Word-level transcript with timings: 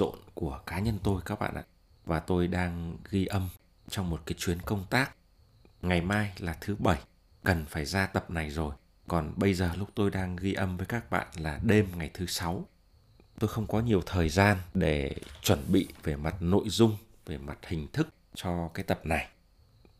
rộn 0.00 0.18
của 0.34 0.60
cá 0.66 0.78
nhân 0.78 0.98
tôi 1.02 1.22
các 1.24 1.40
bạn 1.40 1.54
ạ. 1.54 1.64
Và 2.04 2.20
tôi 2.20 2.48
đang 2.48 2.96
ghi 3.10 3.26
âm 3.26 3.48
trong 3.88 4.10
một 4.10 4.22
cái 4.26 4.34
chuyến 4.38 4.58
công 4.62 4.84
tác. 4.90 5.14
Ngày 5.82 6.00
mai 6.00 6.32
là 6.38 6.56
thứ 6.60 6.76
bảy, 6.78 6.98
cần 7.44 7.66
phải 7.66 7.84
ra 7.84 8.06
tập 8.06 8.30
này 8.30 8.50
rồi. 8.50 8.74
Còn 9.08 9.32
bây 9.36 9.54
giờ 9.54 9.70
lúc 9.76 9.88
tôi 9.94 10.10
đang 10.10 10.36
ghi 10.36 10.52
âm 10.52 10.76
với 10.76 10.86
các 10.86 11.10
bạn 11.10 11.26
là 11.36 11.60
đêm 11.62 11.86
ngày 11.96 12.10
thứ 12.14 12.26
sáu. 12.26 12.64
Tôi 13.38 13.48
không 13.48 13.66
có 13.66 13.80
nhiều 13.80 14.02
thời 14.06 14.28
gian 14.28 14.56
để 14.74 15.14
chuẩn 15.42 15.72
bị 15.72 15.88
về 16.02 16.16
mặt 16.16 16.36
nội 16.40 16.64
dung, 16.68 16.96
về 17.26 17.38
mặt 17.38 17.58
hình 17.66 17.88
thức 17.92 18.08
cho 18.34 18.68
cái 18.74 18.84
tập 18.84 19.00
này. 19.04 19.28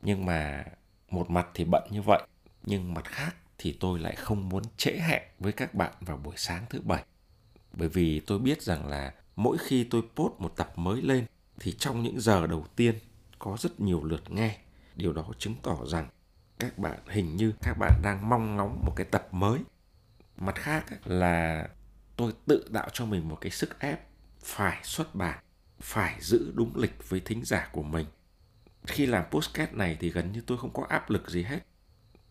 Nhưng 0.02 0.26
mà 0.26 0.64
một 1.10 1.30
mặt 1.30 1.46
thì 1.54 1.64
bận 1.64 1.88
như 1.90 2.02
vậy, 2.02 2.22
nhưng 2.62 2.94
mặt 2.94 3.04
khác 3.04 3.36
thì 3.58 3.76
tôi 3.80 3.98
lại 3.98 4.16
không 4.16 4.48
muốn 4.48 4.62
trễ 4.76 4.92
hẹn 4.92 5.22
với 5.38 5.52
các 5.52 5.74
bạn 5.74 5.92
vào 6.00 6.16
buổi 6.16 6.34
sáng 6.36 6.64
thứ 6.70 6.80
bảy. 6.80 7.04
Bởi 7.72 7.88
vì 7.88 8.20
tôi 8.20 8.38
biết 8.38 8.62
rằng 8.62 8.86
là 8.88 9.12
mỗi 9.42 9.58
khi 9.58 9.84
tôi 9.84 10.02
post 10.16 10.32
một 10.38 10.56
tập 10.56 10.72
mới 10.76 11.02
lên 11.02 11.26
thì 11.60 11.72
trong 11.72 12.02
những 12.02 12.20
giờ 12.20 12.46
đầu 12.46 12.66
tiên 12.76 12.94
có 13.38 13.56
rất 13.60 13.80
nhiều 13.80 14.04
lượt 14.04 14.30
nghe. 14.30 14.58
Điều 14.96 15.12
đó 15.12 15.24
chứng 15.38 15.54
tỏ 15.62 15.76
rằng 15.86 16.08
các 16.58 16.78
bạn 16.78 16.98
hình 17.08 17.36
như 17.36 17.52
các 17.62 17.76
bạn 17.78 18.00
đang 18.02 18.28
mong 18.28 18.56
ngóng 18.56 18.82
một 18.86 18.92
cái 18.96 19.06
tập 19.10 19.28
mới. 19.30 19.60
Mặt 20.36 20.54
khác 20.54 20.84
là 21.04 21.68
tôi 22.16 22.32
tự 22.46 22.70
tạo 22.72 22.88
cho 22.92 23.06
mình 23.06 23.28
một 23.28 23.38
cái 23.40 23.50
sức 23.50 23.80
ép 23.80 24.00
phải 24.42 24.80
xuất 24.82 25.14
bản, 25.14 25.38
phải 25.80 26.16
giữ 26.20 26.52
đúng 26.54 26.72
lịch 26.76 27.08
với 27.08 27.20
thính 27.20 27.44
giả 27.44 27.68
của 27.72 27.82
mình. 27.82 28.06
Khi 28.86 29.06
làm 29.06 29.24
postcard 29.30 29.72
này 29.72 29.96
thì 30.00 30.10
gần 30.10 30.32
như 30.32 30.40
tôi 30.46 30.58
không 30.58 30.72
có 30.72 30.86
áp 30.88 31.10
lực 31.10 31.30
gì 31.30 31.42
hết. 31.42 31.60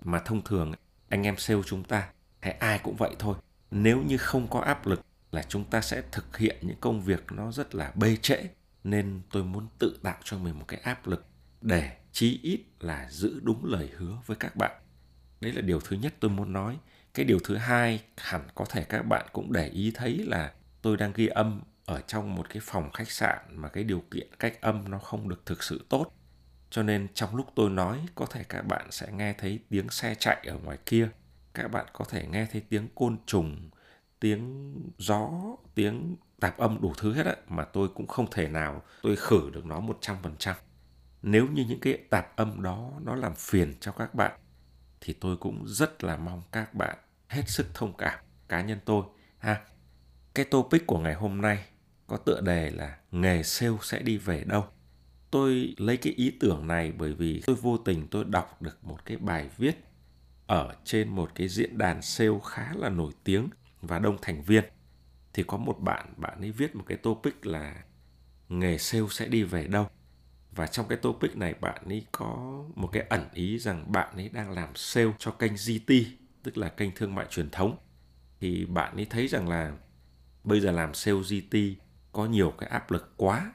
Mà 0.01 0.19
thông 0.19 0.43
thường 0.43 0.73
anh 1.09 1.23
em 1.23 1.37
sale 1.37 1.61
chúng 1.65 1.83
ta 1.83 2.09
hay 2.39 2.53
ai 2.53 2.79
cũng 2.83 2.95
vậy 2.95 3.15
thôi 3.19 3.35
nếu 3.71 4.01
như 4.01 4.17
không 4.17 4.47
có 4.47 4.59
áp 4.59 4.87
lực 4.87 5.01
là 5.31 5.43
chúng 5.43 5.65
ta 5.65 5.81
sẽ 5.81 6.01
thực 6.11 6.37
hiện 6.37 6.57
những 6.61 6.77
công 6.79 7.01
việc 7.01 7.31
nó 7.31 7.51
rất 7.51 7.75
là 7.75 7.91
bê 7.95 8.15
trễ. 8.15 8.43
Nên 8.83 9.21
tôi 9.31 9.43
muốn 9.43 9.67
tự 9.79 9.99
tạo 10.03 10.17
cho 10.23 10.37
mình 10.37 10.59
một 10.59 10.65
cái 10.67 10.79
áp 10.79 11.07
lực 11.07 11.25
để 11.61 11.97
chí 12.11 12.39
ít 12.43 12.63
là 12.79 13.07
giữ 13.09 13.39
đúng 13.43 13.65
lời 13.65 13.89
hứa 13.97 14.17
với 14.25 14.37
các 14.37 14.55
bạn. 14.55 14.71
Đấy 15.41 15.53
là 15.53 15.61
điều 15.61 15.79
thứ 15.79 15.95
nhất 15.95 16.13
tôi 16.19 16.31
muốn 16.31 16.53
nói. 16.53 16.77
Cái 17.13 17.25
điều 17.25 17.39
thứ 17.43 17.55
hai, 17.55 18.03
hẳn 18.17 18.41
có 18.55 18.65
thể 18.65 18.83
các 18.83 19.01
bạn 19.01 19.25
cũng 19.33 19.53
để 19.53 19.67
ý 19.67 19.91
thấy 19.95 20.17
là 20.17 20.53
tôi 20.81 20.97
đang 20.97 21.13
ghi 21.15 21.27
âm 21.27 21.61
ở 21.85 22.01
trong 22.01 22.35
một 22.35 22.49
cái 22.49 22.61
phòng 22.65 22.91
khách 22.91 23.11
sạn 23.11 23.39
mà 23.49 23.69
cái 23.69 23.83
điều 23.83 24.03
kiện 24.11 24.27
cách 24.39 24.61
âm 24.61 24.91
nó 24.91 24.97
không 24.97 25.29
được 25.29 25.45
thực 25.45 25.63
sự 25.63 25.85
tốt. 25.89 26.11
Cho 26.69 26.83
nên 26.83 27.07
trong 27.13 27.35
lúc 27.35 27.47
tôi 27.55 27.69
nói, 27.69 28.05
có 28.15 28.25
thể 28.25 28.43
các 28.43 28.61
bạn 28.61 28.91
sẽ 28.91 29.11
nghe 29.11 29.33
thấy 29.33 29.59
tiếng 29.69 29.89
xe 29.89 30.15
chạy 30.15 30.45
ở 30.47 30.57
ngoài 30.63 30.77
kia. 30.85 31.09
Các 31.53 31.67
bạn 31.67 31.85
có 31.93 32.05
thể 32.09 32.27
nghe 32.27 32.47
thấy 32.51 32.61
tiếng 32.69 32.87
côn 32.95 33.17
trùng 33.25 33.69
tiếng 34.19 34.73
gió, 34.97 35.29
tiếng 35.75 36.15
tạp 36.39 36.57
âm 36.57 36.81
đủ 36.81 36.93
thứ 36.97 37.13
hết 37.13 37.25
á, 37.25 37.35
mà 37.47 37.63
tôi 37.63 37.87
cũng 37.87 38.07
không 38.07 38.27
thể 38.31 38.47
nào 38.47 38.83
tôi 39.01 39.15
khử 39.15 39.49
được 39.53 39.65
nó 39.65 39.79
một 39.79 39.97
trăm 40.01 40.15
phần 40.23 40.35
trăm. 40.39 40.55
Nếu 41.21 41.47
như 41.47 41.65
những 41.69 41.79
cái 41.79 41.97
tạp 42.09 42.35
âm 42.35 42.61
đó 42.61 42.91
nó 43.03 43.15
làm 43.15 43.35
phiền 43.35 43.73
cho 43.79 43.91
các 43.91 44.15
bạn, 44.15 44.39
thì 45.01 45.13
tôi 45.13 45.37
cũng 45.37 45.67
rất 45.67 46.03
là 46.03 46.17
mong 46.17 46.41
các 46.51 46.73
bạn 46.73 46.97
hết 47.27 47.43
sức 47.47 47.67
thông 47.73 47.93
cảm 47.97 48.19
cá 48.49 48.61
nhân 48.61 48.79
tôi, 48.85 49.03
ha. 49.37 49.61
Cái 50.33 50.45
topic 50.45 50.87
của 50.87 50.99
ngày 50.99 51.13
hôm 51.13 51.41
nay 51.41 51.65
có 52.07 52.17
tựa 52.17 52.41
đề 52.41 52.69
là 52.69 52.97
nghề 53.11 53.43
sale 53.43 53.77
sẽ 53.81 53.99
đi 53.99 54.17
về 54.17 54.43
đâu? 54.43 54.65
Tôi 55.31 55.75
lấy 55.77 55.97
cái 55.97 56.13
ý 56.13 56.37
tưởng 56.39 56.67
này 56.67 56.91
bởi 56.91 57.13
vì 57.13 57.41
tôi 57.45 57.55
vô 57.55 57.77
tình 57.77 58.07
tôi 58.07 58.23
đọc 58.23 58.61
được 58.61 58.83
một 58.83 59.05
cái 59.05 59.17
bài 59.17 59.49
viết 59.57 59.85
ở 60.47 60.75
trên 60.83 61.09
một 61.09 61.31
cái 61.35 61.47
diễn 61.47 61.77
đàn 61.77 62.01
sale 62.01 62.39
khá 62.43 62.73
là 62.75 62.89
nổi 62.89 63.11
tiếng 63.23 63.49
và 63.81 63.99
đông 63.99 64.17
thành 64.21 64.43
viên, 64.43 64.63
thì 65.33 65.43
có 65.47 65.57
một 65.57 65.79
bạn 65.79 66.13
bạn 66.17 66.41
ấy 66.41 66.51
viết 66.51 66.75
một 66.75 66.83
cái 66.87 66.97
topic 66.97 67.45
là 67.45 67.83
nghề 68.49 68.77
sale 68.77 69.07
sẽ 69.09 69.27
đi 69.27 69.43
về 69.43 69.67
đâu. 69.67 69.87
Và 70.51 70.67
trong 70.67 70.87
cái 70.87 70.97
topic 70.97 71.37
này, 71.37 71.53
bạn 71.53 71.85
ấy 71.85 72.05
có 72.11 72.63
một 72.75 72.89
cái 72.91 73.05
ẩn 73.09 73.27
ý 73.33 73.59
rằng 73.59 73.91
bạn 73.91 74.15
ấy 74.15 74.29
đang 74.29 74.51
làm 74.51 74.75
sale 74.75 75.11
cho 75.17 75.31
kênh 75.31 75.53
GT 75.53 75.93
tức 76.43 76.57
là 76.57 76.69
kênh 76.69 76.89
thương 76.95 77.15
mại 77.15 77.25
truyền 77.29 77.49
thống. 77.49 77.77
Thì 78.39 78.65
bạn 78.65 78.95
ấy 78.95 79.07
thấy 79.09 79.27
rằng 79.27 79.49
là 79.49 79.73
bây 80.43 80.61
giờ 80.61 80.71
làm 80.71 80.93
sale 80.93 81.17
GT 81.17 81.57
có 82.11 82.25
nhiều 82.25 82.53
cái 82.57 82.69
áp 82.69 82.91
lực 82.91 83.13
quá. 83.17 83.51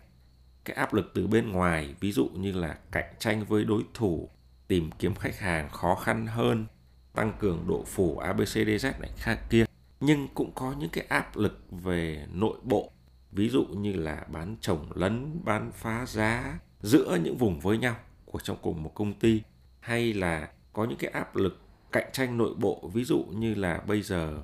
Cái 0.65 0.77
áp 0.77 0.95
lực 0.95 1.11
từ 1.15 1.27
bên 1.27 1.53
ngoài, 1.53 1.95
ví 2.01 2.13
dụ 2.13 2.29
như 2.29 2.53
là 2.53 2.79
cạnh 2.93 3.15
tranh 3.19 3.45
với 3.45 3.65
đối 3.65 3.83
thủ, 3.95 4.31
tìm 4.69 4.91
kiếm 4.99 5.15
khách 5.15 5.39
hàng 5.39 5.71
khó 5.71 5.95
khăn 5.95 6.27
hơn, 6.27 6.67
tăng 7.13 7.33
cường 7.39 7.65
độ 7.69 7.85
phủ 7.87 8.19
abcdz 8.19 9.01
này, 9.01 9.11
khác 9.17 9.39
kia 9.51 9.65
nhưng 10.05 10.29
cũng 10.35 10.53
có 10.55 10.75
những 10.79 10.91
cái 10.91 11.05
áp 11.09 11.37
lực 11.37 11.65
về 11.71 12.27
nội 12.33 12.59
bộ 12.63 12.93
ví 13.33 13.49
dụ 13.49 13.65
như 13.65 13.93
là 13.93 14.25
bán 14.29 14.57
trồng 14.61 14.93
lấn 14.95 15.41
bán 15.45 15.73
phá 15.75 16.07
giá 16.07 16.59
giữa 16.83 17.19
những 17.25 17.37
vùng 17.37 17.61
với 17.61 17.79
nhau 17.79 17.97
của 18.25 18.41
trong 18.41 18.57
cùng 18.63 18.83
một 18.83 18.93
công 18.95 19.15
ty 19.15 19.43
hay 19.81 20.13
là 20.13 20.49
có 20.73 20.85
những 20.85 20.99
cái 20.99 21.11
áp 21.11 21.37
lực 21.37 21.61
cạnh 21.93 22.11
tranh 22.13 22.39
nội 22.39 22.55
bộ 22.59 22.91
ví 22.95 23.05
dụ 23.05 23.25
như 23.25 23.55
là 23.55 23.83
bây 23.87 24.03
giờ 24.03 24.43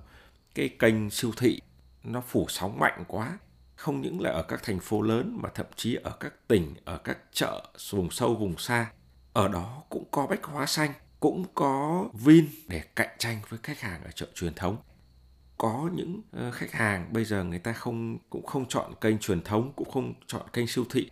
cái 0.55 0.69
kênh 0.69 1.11
siêu 1.11 1.31
thị 1.37 1.61
nó 2.05 2.21
phủ 2.21 2.47
sóng 2.49 2.79
mạnh 2.79 3.05
quá 3.09 3.39
không 3.81 4.01
những 4.01 4.21
là 4.21 4.31
ở 4.31 4.43
các 4.43 4.63
thành 4.63 4.81
phố 4.81 5.03
lớn 5.03 5.39
mà 5.43 5.49
thậm 5.55 5.67
chí 5.77 5.95
ở 5.95 6.11
các 6.21 6.49
tỉnh, 6.49 6.75
ở 6.85 6.99
các 6.99 7.19
chợ 7.33 7.67
vùng 7.91 8.11
sâu 8.11 8.35
vùng 8.35 8.59
xa. 8.59 8.93
Ở 9.33 9.49
đó 9.49 9.83
cũng 9.89 10.05
có 10.11 10.27
bách 10.27 10.45
hóa 10.45 10.67
xanh, 10.67 10.93
cũng 11.21 11.45
có 11.55 12.05
Vin 12.15 12.49
để 12.69 12.83
cạnh 12.97 13.17
tranh 13.19 13.41
với 13.49 13.59
khách 13.63 13.81
hàng 13.81 14.05
ở 14.05 14.11
chợ 14.11 14.27
truyền 14.35 14.55
thống. 14.55 14.77
Có 15.61 15.91
những 15.93 16.23
ờ, 16.33 16.51
khách 16.51 16.73
hàng 16.73 17.13
bây 17.13 17.25
giờ 17.25 17.45
người 17.45 17.59
ta 17.59 17.73
không 17.73 18.19
cũng 18.31 18.47
không 18.47 18.69
chọn 18.69 18.95
kênh 19.01 19.19
truyền 19.19 19.43
thống, 19.43 19.73
cũng 19.77 19.91
không 19.91 20.15
chọn 20.27 20.43
kênh 20.53 20.67
siêu 20.67 20.85
thị 20.91 21.11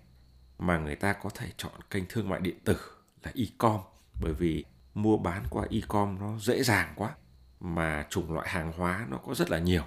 mà 0.59 0.79
người 0.79 0.97
ta 0.97 1.13
có 1.13 1.31
thể 1.35 1.47
chọn 1.57 1.73
kênh 1.91 2.05
thương 2.09 2.29
mại 2.29 2.41
điện 2.41 2.59
tử 2.65 2.77
là 3.23 3.33
e-com. 3.35 3.81
Bởi 4.21 4.33
vì 4.33 4.65
mua 4.95 5.17
bán 5.17 5.45
qua 5.51 5.67
e-com 5.71 6.19
nó 6.19 6.39
dễ 6.39 6.63
dàng 6.63 6.93
quá 6.97 7.15
mà 7.61 8.07
chủng 8.11 8.33
loại 8.33 8.49
hàng 8.49 8.73
hóa 8.73 9.07
nó 9.11 9.17
có 9.17 9.35
rất 9.35 9.51
là 9.51 9.59
nhiều. 9.59 9.83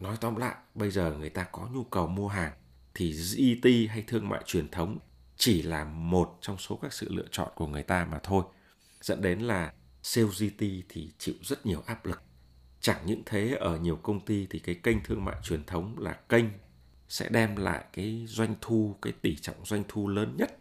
Nói 0.00 0.16
tóm 0.20 0.36
lại 0.36 0.54
bây 0.74 0.90
giờ 0.90 1.16
người 1.18 1.30
ta 1.30 1.44
có 1.44 1.68
nhu 1.72 1.84
cầu 1.84 2.06
mua 2.06 2.28
hàng 2.28 2.52
thì 2.94 3.12
GT 3.12 3.68
hay 3.90 4.04
thương 4.06 4.28
mại 4.28 4.42
truyền 4.46 4.68
thống 4.68 4.98
chỉ 5.36 5.62
là 5.62 5.84
một 5.84 6.38
trong 6.40 6.58
số 6.58 6.78
các 6.82 6.92
sự 6.92 7.08
lựa 7.10 7.26
chọn 7.30 7.48
của 7.54 7.66
người 7.66 7.82
ta 7.82 8.04
mà 8.04 8.18
thôi. 8.22 8.44
Dẫn 9.00 9.22
đến 9.22 9.40
là 9.40 9.72
sale 10.02 10.26
GT 10.26 10.64
thì 10.88 11.12
chịu 11.18 11.34
rất 11.42 11.66
nhiều 11.66 11.82
áp 11.86 12.06
lực 12.06 12.22
chẳng 12.86 13.06
những 13.06 13.22
thế 13.26 13.56
ở 13.60 13.78
nhiều 13.78 13.96
công 13.96 14.20
ty 14.20 14.46
thì 14.50 14.58
cái 14.58 14.74
kênh 14.74 15.04
thương 15.04 15.24
mại 15.24 15.36
truyền 15.42 15.64
thống 15.64 15.98
là 15.98 16.12
kênh 16.12 16.44
sẽ 17.08 17.28
đem 17.28 17.56
lại 17.56 17.84
cái 17.92 18.24
doanh 18.28 18.54
thu 18.60 18.96
cái 19.02 19.12
tỷ 19.22 19.36
trọng 19.36 19.64
doanh 19.64 19.84
thu 19.88 20.08
lớn 20.08 20.36
nhất. 20.36 20.58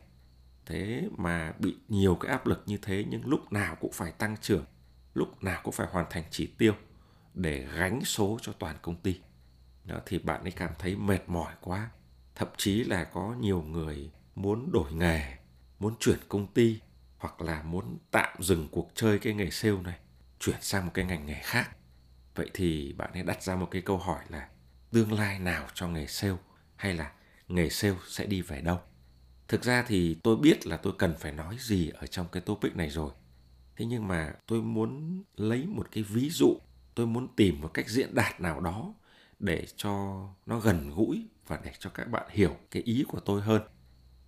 Thế 0.66 1.08
mà 1.18 1.54
bị 1.60 1.76
nhiều 1.88 2.16
cái 2.16 2.32
áp 2.32 2.48
lực 2.48 2.64
như 2.66 2.78
thế 2.82 3.06
nhưng 3.10 3.26
lúc 3.26 3.52
nào 3.52 3.76
cũng 3.76 3.92
phải 3.92 4.12
tăng 4.12 4.38
trưởng 4.42 4.66
lúc 5.14 5.44
nào 5.44 5.62
cũng 5.64 5.74
phải 5.74 5.88
hoàn 5.92 6.06
thành 6.10 6.24
chỉ 6.32 6.48
tiêu 6.58 6.74
để 7.34 7.68
gánh 7.78 8.06
số 8.06 8.38
cho 8.42 8.54
toàn 8.60 8.76
công 8.82 8.96
ty. 8.96 9.20
Đó, 9.84 10.00
thì 10.06 10.20
bạn 10.20 10.42
ấy 10.42 10.52
cảm 10.52 10.72
thấy 10.80 10.96
mệt 10.96 11.22
mỏi 11.28 11.54
quá. 11.62 11.90
Thậm 12.36 12.48
chí 12.58 12.84
là 12.84 13.04
có 13.04 13.36
nhiều 13.40 13.62
người 13.62 14.12
muốn 14.36 14.72
đổi 14.72 14.94
nghề 14.94 15.38
muốn 15.80 15.96
chuyển 16.00 16.20
công 16.30 16.48
ty 16.48 16.80
hoặc 17.18 17.42
là 17.42 17.64
muốn 17.64 17.98
tạm 18.12 18.38
dừng 18.40 18.68
cuộc 18.72 18.92
chơi 18.96 19.20
cái 19.20 19.34
nghề 19.34 19.50
sale 19.50 19.82
này 19.82 20.00
chuyển 20.40 20.62
sang 20.62 20.86
một 20.86 20.92
cái 20.94 21.06
ngành 21.06 21.26
nghề 21.26 21.40
khác 21.44 21.70
vậy 22.36 22.50
thì 22.54 22.94
bạn 22.94 23.10
hãy 23.14 23.24
đặt 23.24 23.44
ra 23.44 23.56
một 23.56 23.68
cái 23.72 23.82
câu 23.82 23.98
hỏi 23.98 24.24
là 24.30 24.50
tương 24.92 25.14
lai 25.14 25.40
nào 25.40 25.68
cho 25.74 25.88
nghề 25.88 26.08
sale 26.08 26.38
hay 26.76 26.94
là 26.94 27.12
nghề 27.48 27.70
sale 27.70 27.96
sẽ 28.08 28.26
đi 28.26 28.42
về 28.42 28.62
đâu? 28.62 28.80
Thực 29.48 29.64
ra 29.64 29.84
thì 29.88 30.18
tôi 30.24 30.36
biết 30.36 30.68
là 30.68 30.78
tôi 30.78 30.94
cần 30.98 31.16
phải 31.20 31.32
nói 31.32 31.58
gì 31.60 31.90
ở 31.90 32.08
trong 32.08 32.28
cái 32.32 32.42
topic 32.42 32.76
này 32.76 32.90
rồi. 32.90 33.12
Thế 33.76 33.86
nhưng 33.86 34.08
mà 34.08 34.34
tôi 34.48 34.62
muốn 34.62 35.24
lấy 35.36 35.66
một 35.66 35.88
cái 35.92 36.04
ví 36.04 36.30
dụ, 36.30 36.58
tôi 36.96 37.08
muốn 37.08 37.28
tìm 37.36 37.62
một 37.62 37.74
cách 37.74 37.90
diễn 37.90 38.16
đạt 38.16 38.42
nào 38.42 38.60
đó 38.60 38.94
để 39.40 39.68
cho 39.76 40.24
nó 40.46 40.60
gần 40.60 40.92
gũi 40.96 41.28
và 41.48 41.60
để 41.64 41.72
cho 41.80 41.90
các 41.90 42.08
bạn 42.10 42.28
hiểu 42.30 42.56
cái 42.72 42.84
ý 42.84 43.06
của 43.08 43.20
tôi 43.20 43.42
hơn. 43.42 43.62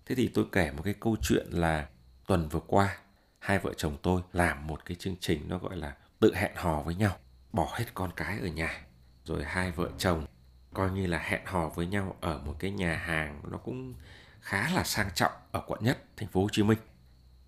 Thế 0.06 0.14
thì 0.14 0.28
tôi 0.28 0.46
kể 0.52 0.70
một 0.70 0.82
cái 0.82 0.94
câu 1.00 1.16
chuyện 1.22 1.46
là 1.50 1.88
tuần 2.26 2.48
vừa 2.48 2.60
qua, 2.60 2.98
hai 3.38 3.58
vợ 3.58 3.74
chồng 3.76 3.96
tôi 4.02 4.22
làm 4.32 4.66
một 4.66 4.84
cái 4.84 4.94
chương 4.94 5.16
trình 5.20 5.48
nó 5.48 5.58
gọi 5.58 5.76
là 5.76 5.96
tự 6.20 6.34
hẹn 6.34 6.52
hò 6.56 6.82
với 6.82 6.94
nhau 6.94 7.16
bỏ 7.52 7.68
hết 7.74 7.84
con 7.94 8.10
cái 8.16 8.38
ở 8.40 8.46
nhà, 8.46 8.86
rồi 9.24 9.44
hai 9.44 9.70
vợ 9.70 9.90
chồng 9.98 10.26
coi 10.74 10.90
như 10.90 11.06
là 11.06 11.18
hẹn 11.18 11.40
hò 11.46 11.68
với 11.68 11.86
nhau 11.86 12.16
ở 12.20 12.38
một 12.38 12.56
cái 12.58 12.70
nhà 12.70 12.96
hàng 12.96 13.42
nó 13.50 13.58
cũng 13.58 13.94
khá 14.40 14.70
là 14.74 14.84
sang 14.84 15.10
trọng 15.14 15.32
ở 15.52 15.62
quận 15.66 15.84
nhất, 15.84 15.98
thành 16.16 16.28
phố 16.28 16.42
Hồ 16.42 16.48
Chí 16.52 16.62
Minh. 16.62 16.78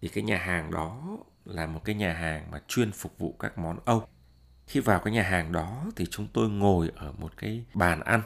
Thì 0.00 0.08
cái 0.08 0.25
nhà 0.25 0.38
hàng 0.38 0.70
đó 0.70 1.19
là 1.44 1.67
một 1.67 1.81
cái 1.85 1.94
nhà 1.94 2.12
hàng 2.12 2.50
mà 2.50 2.61
chuyên 2.69 2.93
phục 2.93 3.19
vụ 3.19 3.37
các 3.38 3.58
món 3.58 3.79
Âu. 3.85 4.08
Khi 4.67 4.81
vào 4.81 5.00
cái 5.00 5.12
nhà 5.12 5.23
hàng 5.23 5.52
đó 5.52 5.85
thì 5.97 6.06
chúng 6.11 6.29
tôi 6.32 6.49
ngồi 6.49 6.91
ở 6.96 7.12
một 7.12 7.37
cái 7.37 7.64
bàn 7.75 8.00
ăn 8.00 8.23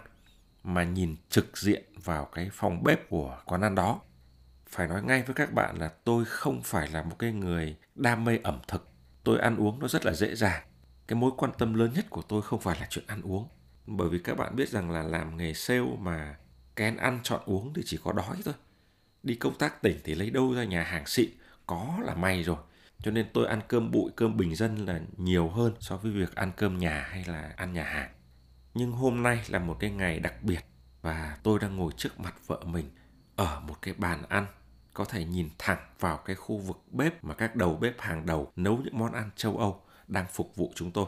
mà 0.62 0.85
nhìn 0.85 1.17
trực 1.29 1.59
diện 1.59 1.85
vào 2.05 2.25
cái 2.25 2.50
phòng 2.53 2.82
bếp 2.82 3.09
của 3.09 3.38
quán 3.44 3.61
ăn 3.61 3.75
đó. 3.75 4.00
Phải 4.69 4.88
nói 4.88 5.03
ngay 5.03 5.23
với 5.23 5.35
các 5.35 5.53
bạn 5.53 5.77
là 5.77 5.88
tôi 6.05 6.25
không 6.25 6.62
phải 6.62 6.88
là 6.88 7.03
một 7.03 7.17
cái 7.19 7.32
người 7.32 7.77
đam 7.94 8.25
mê 8.25 8.38
ẩm 8.44 8.61
thực. 8.69 8.88
Tôi 9.25 9.38
ăn 9.38 9.56
uống 9.56 9.81
nó 9.81 9.88
rất 9.88 10.05
là 10.05 10.12
dễ 10.12 10.35
dàng 10.35 10.62
cái 11.09 11.19
mối 11.19 11.31
quan 11.37 11.53
tâm 11.59 11.75
lớn 11.75 11.93
nhất 11.95 12.06
của 12.11 12.23
tôi 12.23 12.43
không 12.43 12.61
phải 12.61 12.81
là 12.81 12.87
chuyện 12.91 13.05
ăn 13.06 13.23
uống. 13.23 13.49
Bởi 13.87 14.09
vì 14.09 14.19
các 14.19 14.35
bạn 14.35 14.56
biết 14.56 14.69
rằng 14.69 14.91
là 14.91 15.03
làm 15.03 15.37
nghề 15.37 15.55
sale 15.55 15.97
mà 15.99 16.37
kén 16.77 16.97
ăn, 16.97 17.21
chọn 17.23 17.41
uống 17.45 17.75
thì 17.75 17.83
chỉ 17.87 17.99
có 18.05 18.12
đói 18.12 18.37
thôi. 18.45 18.55
Đi 19.23 19.35
công 19.35 19.59
tác 19.59 19.83
tỉnh 19.83 20.01
thì 20.05 20.15
lấy 20.15 20.31
đâu 20.31 20.55
ra 20.55 20.65
nhà 20.65 20.83
hàng 20.83 21.06
xịn, 21.06 21.31
có 21.67 21.99
là 22.03 22.15
may 22.15 22.43
rồi. 22.43 22.56
Cho 23.03 23.11
nên 23.11 23.27
tôi 23.33 23.47
ăn 23.47 23.61
cơm 23.69 23.91
bụi, 23.91 24.11
cơm 24.17 24.37
bình 24.37 24.55
dân 24.55 24.77
là 24.77 25.01
nhiều 25.17 25.49
hơn 25.49 25.75
so 25.81 25.97
với 25.97 26.12
việc 26.12 26.35
ăn 26.35 26.53
cơm 26.56 26.79
nhà 26.79 27.06
hay 27.11 27.25
là 27.27 27.53
ăn 27.56 27.73
nhà 27.73 27.85
hàng. 27.85 28.11
Nhưng 28.75 28.93
hôm 28.93 29.23
nay 29.23 29.45
là 29.49 29.59
một 29.59 29.77
cái 29.81 29.91
ngày 29.91 30.19
đặc 30.19 30.43
biệt 30.43 30.61
và 31.03 31.39
tôi 31.43 31.59
đang 31.59 31.77
ngồi 31.77 31.93
trước 31.97 32.21
mặt 32.21 32.35
vợ 32.47 32.61
mình 32.65 32.91
ở 33.37 33.61
một 33.61 33.83
cái 33.83 33.95
bàn 33.95 34.23
ăn, 34.29 34.47
có 34.95 35.05
thể 35.05 35.25
nhìn 35.25 35.49
thẳng 35.59 35.79
vào 36.01 36.17
cái 36.17 36.37
khu 36.37 36.59
vực 36.59 36.83
bếp 36.91 37.25
mà 37.25 37.35
các 37.35 37.56
đầu 37.56 37.77
bếp 37.77 38.01
hàng 38.01 38.27
đầu 38.27 38.53
nấu 38.56 38.77
những 38.85 38.99
món 38.99 39.12
ăn 39.12 39.31
châu 39.37 39.59
Âu 39.59 39.84
đang 40.09 40.27
phục 40.33 40.56
vụ 40.56 40.73
chúng 40.75 40.91
tôi. 40.91 41.06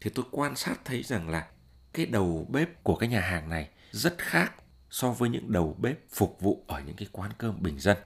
Thì 0.00 0.10
tôi 0.14 0.24
quan 0.30 0.56
sát 0.56 0.84
thấy 0.84 1.02
rằng 1.02 1.28
là 1.28 1.48
cái 1.92 2.06
đầu 2.06 2.46
bếp 2.50 2.82
của 2.82 2.96
cái 2.96 3.08
nhà 3.08 3.20
hàng 3.20 3.48
này 3.48 3.68
rất 3.90 4.18
khác 4.18 4.52
so 4.90 5.10
với 5.10 5.28
những 5.28 5.52
đầu 5.52 5.76
bếp 5.80 5.98
phục 6.10 6.36
vụ 6.40 6.64
ở 6.66 6.80
những 6.80 6.96
cái 6.96 7.08
quán 7.12 7.30
cơm 7.38 7.62
bình 7.62 7.78
dân. 7.78 7.98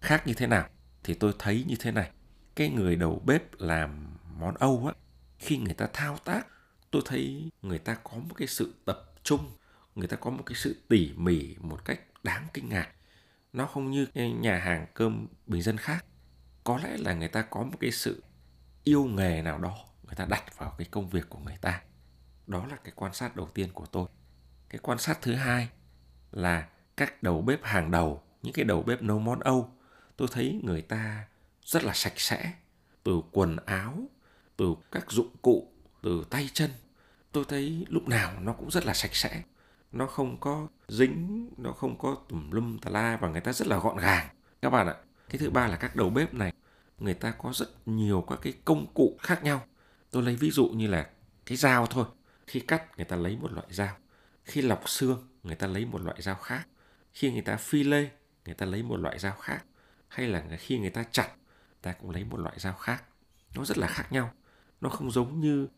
Khác 0.00 0.26
như 0.26 0.34
thế 0.34 0.46
nào? 0.46 0.68
Thì 1.04 1.14
tôi 1.14 1.32
thấy 1.38 1.64
như 1.68 1.76
thế 1.80 1.90
này. 1.90 2.10
Cái 2.54 2.68
người 2.68 2.96
đầu 2.96 3.22
bếp 3.26 3.60
làm 3.60 4.16
món 4.38 4.54
Âu 4.54 4.86
á, 4.86 4.92
khi 5.38 5.58
người 5.58 5.74
ta 5.74 5.88
thao 5.92 6.18
tác, 6.24 6.46
tôi 6.90 7.02
thấy 7.04 7.50
người 7.62 7.78
ta 7.78 7.94
có 7.94 8.16
một 8.16 8.34
cái 8.36 8.48
sự 8.48 8.74
tập 8.84 9.12
trung, 9.22 9.50
người 9.94 10.08
ta 10.08 10.16
có 10.16 10.30
một 10.30 10.42
cái 10.46 10.54
sự 10.56 10.76
tỉ 10.88 11.12
mỉ 11.16 11.56
một 11.60 11.84
cách 11.84 12.00
đáng 12.22 12.46
kinh 12.54 12.68
ngạc 12.68 12.88
nó 13.52 13.66
không 13.66 13.90
như 13.90 14.06
nhà 14.14 14.56
hàng 14.56 14.86
cơm 14.94 15.26
bình 15.46 15.62
dân 15.62 15.76
khác 15.76 16.04
có 16.64 16.78
lẽ 16.82 16.96
là 16.96 17.14
người 17.14 17.28
ta 17.28 17.42
có 17.42 17.62
một 17.62 17.76
cái 17.80 17.90
sự 17.90 18.22
yêu 18.84 19.04
nghề 19.04 19.42
nào 19.42 19.58
đó, 19.58 19.76
người 20.02 20.14
ta 20.16 20.24
đặt 20.24 20.58
vào 20.58 20.74
cái 20.78 20.86
công 20.90 21.08
việc 21.08 21.28
của 21.28 21.38
người 21.38 21.56
ta. 21.60 21.82
Đó 22.46 22.66
là 22.66 22.76
cái 22.76 22.92
quan 22.96 23.12
sát 23.14 23.36
đầu 23.36 23.48
tiên 23.54 23.72
của 23.72 23.86
tôi. 23.86 24.06
Cái 24.68 24.78
quan 24.82 24.98
sát 24.98 25.18
thứ 25.22 25.34
hai 25.34 25.68
là 26.32 26.68
các 26.96 27.22
đầu 27.22 27.42
bếp 27.42 27.64
hàng 27.64 27.90
đầu, 27.90 28.22
những 28.42 28.52
cái 28.52 28.64
đầu 28.64 28.82
bếp 28.82 29.02
nấu 29.02 29.18
món 29.18 29.40
âu, 29.40 29.72
tôi 30.16 30.28
thấy 30.32 30.60
người 30.64 30.82
ta 30.82 31.24
rất 31.62 31.84
là 31.84 31.92
sạch 31.94 32.20
sẽ. 32.20 32.52
Từ 33.02 33.20
quần 33.32 33.56
áo, 33.56 34.02
từ 34.56 34.74
các 34.92 35.10
dụng 35.10 35.36
cụ, 35.42 35.72
từ 36.02 36.24
tay 36.30 36.50
chân, 36.52 36.70
tôi 37.32 37.44
thấy 37.48 37.86
lúc 37.88 38.08
nào 38.08 38.40
nó 38.40 38.52
cũng 38.52 38.70
rất 38.70 38.84
là 38.86 38.94
sạch 38.94 39.14
sẽ. 39.14 39.42
Nó 39.92 40.06
không 40.06 40.40
có 40.40 40.68
dính, 40.88 41.50
nó 41.56 41.72
không 41.72 41.98
có 41.98 42.16
tùm 42.28 42.50
lum 42.50 42.78
tà 42.78 42.90
la 42.90 43.16
và 43.16 43.28
người 43.28 43.40
ta 43.40 43.52
rất 43.52 43.66
là 43.66 43.78
gọn 43.78 43.96
gàng. 43.96 44.28
Các 44.62 44.70
bạn 44.70 44.86
ạ, 44.86 44.94
cái 45.28 45.38
thứ 45.38 45.50
ba 45.50 45.66
là 45.66 45.76
các 45.76 45.96
đầu 45.96 46.10
bếp 46.10 46.34
này 46.34 46.52
người 47.00 47.14
ta 47.14 47.30
có 47.30 47.52
rất 47.52 47.88
nhiều 47.88 48.24
các 48.28 48.38
cái 48.42 48.52
công 48.64 48.86
cụ 48.94 49.18
khác 49.22 49.44
nhau. 49.44 49.62
Tôi 50.10 50.22
lấy 50.22 50.36
ví 50.36 50.50
dụ 50.50 50.68
như 50.68 50.86
là 50.86 51.10
cái 51.46 51.56
dao 51.56 51.86
thôi. 51.86 52.06
Khi 52.46 52.60
cắt 52.60 52.96
người 52.96 53.04
ta 53.04 53.16
lấy 53.16 53.36
một 53.36 53.52
loại 53.52 53.66
dao. 53.70 53.96
Khi 54.44 54.62
lọc 54.62 54.88
xương 54.88 55.28
người 55.42 55.56
ta 55.56 55.66
lấy 55.66 55.84
một 55.84 56.02
loại 56.02 56.22
dao 56.22 56.34
khác. 56.34 56.68
Khi 57.12 57.32
người 57.32 57.42
ta 57.42 57.56
phi 57.56 57.82
lê 57.82 58.10
người 58.44 58.54
ta 58.54 58.66
lấy 58.66 58.82
một 58.82 58.96
loại 58.96 59.18
dao 59.18 59.36
khác. 59.36 59.64
Hay 60.08 60.28
là 60.28 60.44
khi 60.58 60.78
người 60.78 60.90
ta 60.90 61.04
chặt 61.10 61.30
ta 61.82 61.92
cũng 61.92 62.10
lấy 62.10 62.24
một 62.24 62.40
loại 62.40 62.54
dao 62.58 62.74
khác. 62.74 63.04
Nó 63.54 63.64
rất 63.64 63.78
là 63.78 63.86
khác 63.86 64.12
nhau. 64.12 64.32
Nó 64.80 64.88
không 64.88 65.10
giống 65.10 65.40
như 65.40 65.68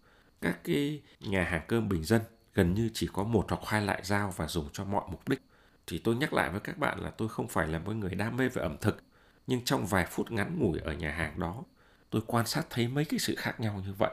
các 0.40 0.64
cái 0.64 1.02
nhà 1.20 1.44
hàng 1.44 1.62
cơm 1.69 1.88
bình 1.88 2.04
dân. 2.04 2.22
Gần 2.54 2.74
như 2.74 2.90
chỉ 2.94 3.08
có 3.12 3.24
một 3.24 3.46
hoặc 3.48 3.60
hai 3.66 3.82
loại 3.82 4.00
dao 4.04 4.30
và 4.36 4.46
dùng 4.46 4.69
cho 4.72 4.84
mọi 4.84 5.04
mục 5.10 5.28
đích. 5.28 5.42
Thì 5.86 5.98
tôi 5.98 6.16
nhắc 6.16 6.32
lại 6.32 6.50
với 6.50 6.60
các 6.60 6.78
bạn 6.78 7.00
là 7.00 7.10
tôi 7.10 7.28
không 7.28 7.48
phải 7.48 7.69
là 7.69 7.78
một 7.78 7.92
người 7.92 8.14
đam 8.14 8.36
mê 8.36 8.48
về 8.48 8.62
ẩm 8.62 8.76
thực, 8.80 9.02
nhưng 9.47 9.65
trong 9.65 9.87
vài 9.87 10.06
phút 10.11 10.31
ngắn 10.31 10.59
ngủi 10.59 10.79
ở 10.79 10.93
nhà 10.93 11.11
hàng 11.11 11.41
đó, 11.41 11.65
tôi 12.11 12.23
quan 12.27 12.47
sát 12.47 12.67
thấy 12.71 12.89
mấy 12.89 13.05
cái 13.05 13.19
sự 13.19 13.35
khác 13.37 13.61
nhau 13.61 13.83
như 13.87 13.93
vậy. 13.93 14.11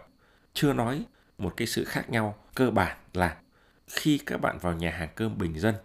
Chưa 0.53 0.73
nói 0.73 1.05
một 1.37 1.53
cái 1.57 1.67
sự 1.67 1.83
khác 1.85 2.09
nhau 2.09 2.35
cơ 2.55 2.71
bản 2.71 2.97
là 3.13 3.37
khi 3.87 4.17
các 4.25 4.41
bạn 4.41 4.57
vào 4.61 4.73
nhà 4.73 4.91
hàng 4.91 5.09
cơm 5.15 5.37
bình 5.37 5.59
dân 5.59 5.75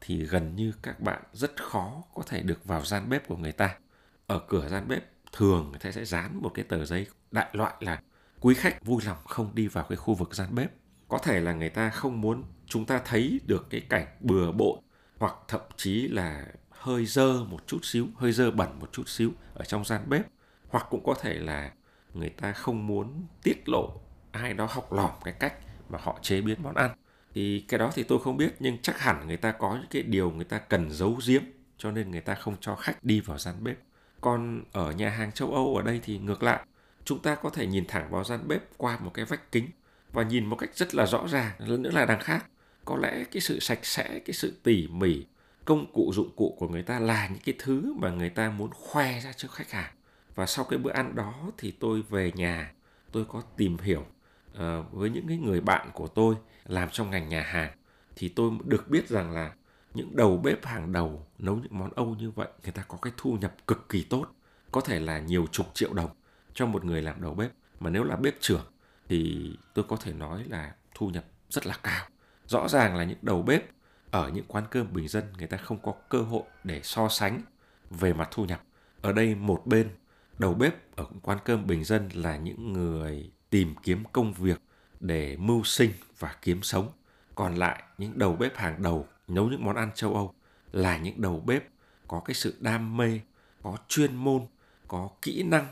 thì 0.00 0.24
gần 0.24 0.56
như 0.56 0.72
các 0.82 1.00
bạn 1.00 1.22
rất 1.32 1.62
khó 1.62 2.02
có 2.14 2.22
thể 2.26 2.42
được 2.42 2.64
vào 2.64 2.84
gian 2.84 3.08
bếp 3.08 3.28
của 3.28 3.36
người 3.36 3.52
ta. 3.52 3.78
Ở 4.26 4.40
cửa 4.48 4.68
gian 4.68 4.88
bếp 4.88 5.04
thường 5.32 5.70
người 5.70 5.78
ta 5.78 5.92
sẽ 5.92 6.04
dán 6.04 6.42
một 6.42 6.50
cái 6.54 6.64
tờ 6.64 6.84
giấy 6.84 7.06
đại 7.30 7.48
loại 7.52 7.74
là 7.80 8.02
quý 8.40 8.54
khách 8.54 8.84
vui 8.84 9.02
lòng 9.06 9.18
không 9.24 9.54
đi 9.54 9.68
vào 9.68 9.84
cái 9.88 9.96
khu 9.96 10.14
vực 10.14 10.34
gian 10.34 10.54
bếp 10.54 10.70
có 11.08 11.18
thể 11.18 11.40
là 11.40 11.52
người 11.52 11.68
ta 11.68 11.90
không 11.90 12.20
muốn 12.20 12.44
chúng 12.66 12.86
ta 12.86 13.00
thấy 13.04 13.40
được 13.46 13.66
cái 13.70 13.80
cảnh 13.80 14.06
bừa 14.20 14.52
bộn 14.52 14.78
hoặc 15.18 15.34
thậm 15.48 15.60
chí 15.76 16.08
là 16.08 16.46
hơi 16.78 17.06
dơ 17.06 17.44
một 17.44 17.66
chút 17.66 17.84
xíu, 17.84 18.06
hơi 18.16 18.32
dơ 18.32 18.50
bẩn 18.50 18.68
một 18.80 18.92
chút 18.92 19.08
xíu 19.08 19.32
ở 19.54 19.64
trong 19.64 19.84
gian 19.84 20.00
bếp. 20.08 20.26
Hoặc 20.68 20.86
cũng 20.90 21.04
có 21.04 21.14
thể 21.20 21.34
là 21.34 21.72
người 22.14 22.28
ta 22.28 22.52
không 22.52 22.86
muốn 22.86 23.26
tiết 23.42 23.68
lộ 23.68 24.00
ai 24.32 24.54
đó 24.54 24.66
học 24.70 24.92
lỏm 24.92 25.10
cái 25.24 25.34
cách 25.40 25.54
mà 25.88 25.98
họ 26.02 26.18
chế 26.22 26.40
biến 26.40 26.58
món 26.62 26.74
ăn. 26.74 26.90
Thì 27.34 27.64
cái 27.68 27.78
đó 27.78 27.90
thì 27.94 28.02
tôi 28.02 28.18
không 28.24 28.36
biết, 28.36 28.54
nhưng 28.60 28.78
chắc 28.82 29.00
hẳn 29.00 29.26
người 29.26 29.36
ta 29.36 29.52
có 29.52 29.74
những 29.74 29.88
cái 29.90 30.02
điều 30.02 30.30
người 30.30 30.44
ta 30.44 30.58
cần 30.58 30.90
giấu 30.90 31.18
giếm, 31.26 31.42
cho 31.78 31.90
nên 31.90 32.10
người 32.10 32.20
ta 32.20 32.34
không 32.34 32.56
cho 32.60 32.74
khách 32.74 33.04
đi 33.04 33.20
vào 33.20 33.38
gian 33.38 33.54
bếp. 33.64 33.78
Còn 34.20 34.64
ở 34.72 34.92
nhà 34.92 35.10
hàng 35.10 35.32
châu 35.32 35.52
âu 35.54 35.76
ở 35.76 35.82
đây 35.82 36.00
thì 36.04 36.18
ngược 36.18 36.42
lại, 36.42 36.66
chúng 37.04 37.22
ta 37.22 37.34
có 37.34 37.50
thể 37.50 37.66
nhìn 37.66 37.84
thẳng 37.88 38.10
vào 38.10 38.24
gian 38.24 38.48
bếp 38.48 38.62
qua 38.76 38.98
một 39.00 39.10
cái 39.14 39.24
vách 39.24 39.52
kính 39.52 39.68
và 40.12 40.22
nhìn 40.22 40.46
một 40.46 40.56
cách 40.56 40.70
rất 40.74 40.94
là 40.94 41.06
rõ 41.06 41.26
ràng 41.28 41.52
lần 41.58 41.82
nữa 41.82 41.90
là 41.90 42.04
đằng 42.04 42.20
khác. 42.20 42.46
Có 42.84 42.96
lẽ 42.96 43.24
cái 43.32 43.40
sự 43.40 43.60
sạch 43.60 43.86
sẽ, 43.86 44.18
cái 44.18 44.34
sự 44.34 44.60
tỉ 44.62 44.88
mỉ 44.88 45.24
công 45.68 45.92
cụ 45.92 46.12
dụng 46.14 46.30
cụ 46.36 46.56
của 46.58 46.68
người 46.68 46.82
ta 46.82 46.98
là 46.98 47.28
những 47.28 47.42
cái 47.44 47.54
thứ 47.58 47.94
mà 47.98 48.10
người 48.10 48.30
ta 48.30 48.50
muốn 48.50 48.70
khoe 48.74 49.20
ra 49.20 49.32
trước 49.32 49.52
khách 49.52 49.70
hàng. 49.70 49.92
Và 50.34 50.46
sau 50.46 50.64
cái 50.64 50.78
bữa 50.78 50.90
ăn 50.90 51.14
đó 51.14 51.34
thì 51.58 51.70
tôi 51.70 52.02
về 52.02 52.32
nhà 52.34 52.72
tôi 53.12 53.24
có 53.24 53.42
tìm 53.56 53.76
hiểu 53.78 54.00
uh, 54.00 54.58
với 54.92 55.10
những 55.10 55.26
cái 55.28 55.36
người 55.36 55.60
bạn 55.60 55.90
của 55.94 56.08
tôi 56.08 56.34
làm 56.66 56.88
trong 56.92 57.10
ngành 57.10 57.28
nhà 57.28 57.42
hàng. 57.42 57.72
Thì 58.16 58.28
tôi 58.28 58.50
được 58.64 58.88
biết 58.88 59.08
rằng 59.08 59.30
là 59.30 59.52
những 59.94 60.16
đầu 60.16 60.36
bếp 60.36 60.64
hàng 60.64 60.92
đầu 60.92 61.26
nấu 61.38 61.56
những 61.56 61.78
món 61.78 61.90
âu 61.94 62.14
như 62.18 62.30
vậy 62.30 62.48
người 62.62 62.72
ta 62.72 62.82
có 62.88 62.98
cái 63.02 63.12
thu 63.16 63.32
nhập 63.40 63.54
cực 63.66 63.88
kỳ 63.88 64.04
tốt 64.04 64.26
có 64.72 64.80
thể 64.80 65.00
là 65.00 65.18
nhiều 65.18 65.46
chục 65.52 65.66
triệu 65.74 65.92
đồng 65.92 66.10
cho 66.54 66.66
một 66.66 66.84
người 66.84 67.02
làm 67.02 67.22
đầu 67.22 67.34
bếp. 67.34 67.50
Mà 67.80 67.90
nếu 67.90 68.04
là 68.04 68.16
bếp 68.16 68.34
trưởng 68.40 68.66
thì 69.08 69.50
tôi 69.74 69.84
có 69.88 69.96
thể 69.96 70.12
nói 70.12 70.44
là 70.48 70.74
thu 70.94 71.08
nhập 71.08 71.24
rất 71.50 71.66
là 71.66 71.74
cao. 71.82 72.06
Rõ 72.46 72.68
ràng 72.68 72.96
là 72.96 73.04
những 73.04 73.18
đầu 73.22 73.42
bếp 73.42 73.77
ở 74.10 74.28
những 74.28 74.44
quán 74.48 74.64
cơm 74.70 74.92
bình 74.92 75.08
dân, 75.08 75.24
người 75.38 75.46
ta 75.46 75.56
không 75.56 75.78
có 75.82 75.94
cơ 76.08 76.22
hội 76.22 76.42
để 76.64 76.80
so 76.82 77.08
sánh 77.08 77.42
về 77.90 78.12
mặt 78.12 78.28
thu 78.30 78.44
nhập. 78.44 78.62
Ở 79.02 79.12
đây 79.12 79.34
một 79.34 79.62
bên, 79.66 79.90
đầu 80.38 80.54
bếp 80.54 80.96
ở 80.96 81.06
quán 81.22 81.38
cơm 81.44 81.66
bình 81.66 81.84
dân 81.84 82.08
là 82.14 82.36
những 82.36 82.72
người 82.72 83.32
tìm 83.50 83.74
kiếm 83.82 84.04
công 84.12 84.32
việc 84.32 84.60
để 85.00 85.36
mưu 85.36 85.64
sinh 85.64 85.92
và 86.18 86.36
kiếm 86.42 86.62
sống. 86.62 86.92
Còn 87.34 87.54
lại, 87.54 87.82
những 87.98 88.18
đầu 88.18 88.36
bếp 88.36 88.56
hàng 88.56 88.82
đầu 88.82 89.06
nấu 89.28 89.48
những 89.48 89.64
món 89.64 89.76
ăn 89.76 89.90
châu 89.94 90.14
âu 90.14 90.34
là 90.72 90.98
những 90.98 91.20
đầu 91.20 91.40
bếp 91.40 91.64
có 92.08 92.20
cái 92.20 92.34
sự 92.34 92.56
đam 92.60 92.96
mê, 92.96 93.20
có 93.62 93.76
chuyên 93.88 94.16
môn, 94.16 94.46
có 94.88 95.08
kỹ 95.22 95.42
năng 95.42 95.66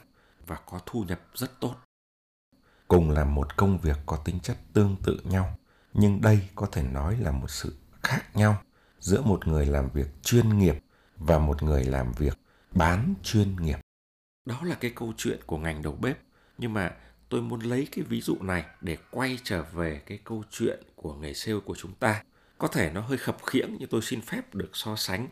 và 0.46 0.56
có 0.66 0.80
thu 0.86 1.04
nhập 1.08 1.20
rất 1.34 1.60
tốt. 1.60 1.74
Cùng 2.88 3.10
làm 3.10 3.34
một 3.34 3.56
công 3.56 3.78
việc 3.78 3.96
có 4.06 4.16
tính 4.24 4.40
chất 4.40 4.56
tương 4.72 4.96
tự 5.02 5.20
nhau, 5.24 5.58
nhưng 5.94 6.20
đây 6.20 6.48
có 6.54 6.66
thể 6.72 6.82
nói 6.82 7.16
là 7.16 7.32
một 7.32 7.50
sự 7.50 7.76
khác 8.06 8.36
nhau 8.36 8.62
giữa 8.98 9.22
một 9.22 9.46
người 9.46 9.66
làm 9.66 9.88
việc 9.90 10.06
chuyên 10.22 10.58
nghiệp 10.58 10.76
và 11.16 11.38
một 11.38 11.62
người 11.62 11.84
làm 11.84 12.12
việc 12.12 12.38
bán 12.70 13.14
chuyên 13.22 13.56
nghiệp. 13.56 13.78
Đó 14.44 14.60
là 14.62 14.74
cái 14.74 14.92
câu 14.96 15.12
chuyện 15.16 15.40
của 15.46 15.58
ngành 15.58 15.82
đầu 15.82 15.98
bếp. 16.00 16.18
Nhưng 16.58 16.74
mà 16.74 16.92
tôi 17.28 17.42
muốn 17.42 17.60
lấy 17.60 17.88
cái 17.92 18.04
ví 18.08 18.20
dụ 18.20 18.36
này 18.40 18.64
để 18.80 18.96
quay 19.10 19.38
trở 19.44 19.62
về 19.62 20.02
cái 20.06 20.18
câu 20.24 20.42
chuyện 20.50 20.82
của 20.94 21.14
nghề 21.14 21.34
sale 21.34 21.58
của 21.64 21.74
chúng 21.74 21.94
ta. 21.94 22.22
Có 22.58 22.68
thể 22.68 22.90
nó 22.94 23.00
hơi 23.00 23.18
khập 23.18 23.36
khiễng 23.46 23.76
nhưng 23.78 23.88
tôi 23.88 24.02
xin 24.02 24.20
phép 24.20 24.54
được 24.54 24.70
so 24.72 24.96
sánh. 24.96 25.28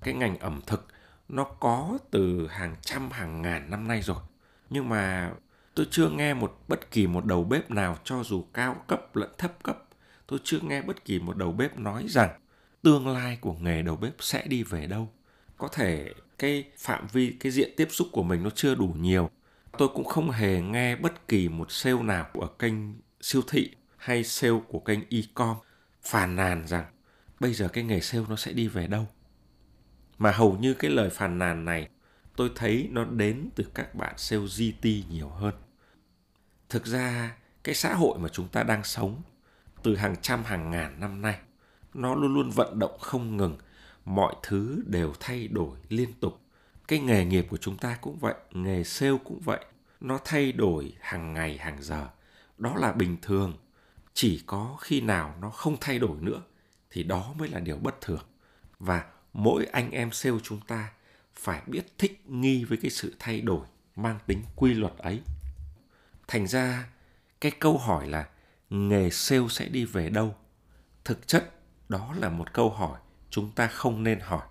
Cái 0.00 0.14
ngành 0.14 0.38
ẩm 0.38 0.60
thực 0.66 0.86
nó 1.28 1.44
có 1.44 1.98
từ 2.10 2.46
hàng 2.46 2.76
trăm, 2.82 3.10
hàng 3.10 3.42
ngàn 3.42 3.70
năm 3.70 3.88
nay 3.88 4.02
rồi. 4.02 4.22
Nhưng 4.70 4.88
mà 4.88 5.32
tôi 5.74 5.86
chưa 5.90 6.08
nghe 6.08 6.34
một, 6.34 6.58
bất 6.68 6.90
kỳ 6.90 7.06
một 7.06 7.24
đầu 7.24 7.44
bếp 7.44 7.70
nào 7.70 7.98
cho 8.04 8.22
dù 8.22 8.44
cao 8.52 8.84
cấp 8.88 9.16
lẫn 9.16 9.30
thấp 9.38 9.62
cấp 9.62 9.84
tôi 10.30 10.38
chưa 10.44 10.58
nghe 10.62 10.82
bất 10.82 11.04
kỳ 11.04 11.18
một 11.18 11.36
đầu 11.36 11.52
bếp 11.52 11.78
nói 11.78 12.06
rằng 12.08 12.40
tương 12.82 13.08
lai 13.08 13.38
của 13.40 13.54
nghề 13.54 13.82
đầu 13.82 13.96
bếp 13.96 14.12
sẽ 14.20 14.46
đi 14.46 14.62
về 14.62 14.86
đâu. 14.86 15.12
Có 15.58 15.68
thể 15.68 16.14
cái 16.38 16.64
phạm 16.78 17.06
vi, 17.12 17.36
cái 17.40 17.52
diện 17.52 17.70
tiếp 17.76 17.88
xúc 17.90 18.08
của 18.12 18.22
mình 18.22 18.42
nó 18.42 18.50
chưa 18.50 18.74
đủ 18.74 18.94
nhiều. 18.98 19.30
Tôi 19.78 19.88
cũng 19.88 20.04
không 20.04 20.30
hề 20.30 20.60
nghe 20.60 20.96
bất 20.96 21.28
kỳ 21.28 21.48
một 21.48 21.72
sale 21.72 22.02
nào 22.02 22.26
ở 22.34 22.48
kênh 22.58 22.74
siêu 23.20 23.42
thị 23.48 23.70
hay 23.96 24.24
sale 24.24 24.60
của 24.68 24.78
kênh 24.78 24.98
e-com 25.10 25.56
phàn 26.02 26.36
nàn 26.36 26.66
rằng 26.66 26.84
bây 27.40 27.54
giờ 27.54 27.68
cái 27.68 27.84
nghề 27.84 28.00
sale 28.00 28.24
nó 28.28 28.36
sẽ 28.36 28.52
đi 28.52 28.68
về 28.68 28.86
đâu. 28.86 29.06
Mà 30.18 30.30
hầu 30.30 30.58
như 30.58 30.74
cái 30.74 30.90
lời 30.90 31.10
phàn 31.10 31.38
nàn 31.38 31.64
này 31.64 31.88
tôi 32.36 32.50
thấy 32.54 32.88
nó 32.90 33.04
đến 33.04 33.48
từ 33.54 33.64
các 33.74 33.94
bạn 33.94 34.14
sale 34.16 34.42
GT 34.42 34.84
nhiều 35.10 35.28
hơn. 35.28 35.54
Thực 36.68 36.86
ra 36.86 37.36
cái 37.64 37.74
xã 37.74 37.94
hội 37.94 38.18
mà 38.18 38.28
chúng 38.28 38.48
ta 38.48 38.62
đang 38.62 38.84
sống 38.84 39.22
từ 39.82 39.96
hàng 39.96 40.16
trăm 40.22 40.44
hàng 40.44 40.70
ngàn 40.70 41.00
năm 41.00 41.22
nay. 41.22 41.38
Nó 41.94 42.14
luôn 42.14 42.34
luôn 42.34 42.50
vận 42.50 42.78
động 42.78 42.98
không 42.98 43.36
ngừng. 43.36 43.58
Mọi 44.04 44.34
thứ 44.42 44.82
đều 44.86 45.14
thay 45.20 45.48
đổi 45.48 45.76
liên 45.88 46.12
tục. 46.20 46.40
Cái 46.88 46.98
nghề 46.98 47.24
nghiệp 47.24 47.46
của 47.50 47.56
chúng 47.56 47.76
ta 47.76 47.98
cũng 48.00 48.18
vậy, 48.18 48.34
nghề 48.50 48.84
sale 48.84 49.18
cũng 49.24 49.40
vậy. 49.40 49.64
Nó 50.00 50.18
thay 50.24 50.52
đổi 50.52 50.92
hàng 51.00 51.34
ngày, 51.34 51.58
hàng 51.58 51.82
giờ. 51.82 52.08
Đó 52.58 52.76
là 52.76 52.92
bình 52.92 53.16
thường. 53.22 53.56
Chỉ 54.14 54.42
có 54.46 54.76
khi 54.80 55.00
nào 55.00 55.34
nó 55.40 55.50
không 55.50 55.76
thay 55.80 55.98
đổi 55.98 56.16
nữa, 56.20 56.42
thì 56.90 57.02
đó 57.02 57.34
mới 57.38 57.48
là 57.48 57.60
điều 57.60 57.76
bất 57.76 58.00
thường. 58.00 58.24
Và 58.78 59.04
mỗi 59.32 59.64
anh 59.64 59.90
em 59.90 60.12
sale 60.12 60.38
chúng 60.42 60.60
ta 60.60 60.90
phải 61.34 61.62
biết 61.66 61.98
thích 61.98 62.22
nghi 62.26 62.64
với 62.64 62.78
cái 62.82 62.90
sự 62.90 63.14
thay 63.18 63.40
đổi 63.40 63.66
mang 63.96 64.18
tính 64.26 64.42
quy 64.56 64.74
luật 64.74 64.98
ấy. 64.98 65.20
Thành 66.28 66.46
ra, 66.46 66.88
cái 67.40 67.52
câu 67.58 67.78
hỏi 67.78 68.08
là 68.08 68.28
nghề 68.70 69.10
sale 69.10 69.48
sẽ 69.50 69.68
đi 69.68 69.84
về 69.84 70.10
đâu? 70.10 70.34
Thực 71.04 71.26
chất, 71.28 71.50
đó 71.88 72.14
là 72.18 72.28
một 72.28 72.52
câu 72.52 72.70
hỏi 72.70 73.00
chúng 73.30 73.50
ta 73.50 73.66
không 73.66 74.02
nên 74.02 74.20
hỏi. 74.20 74.46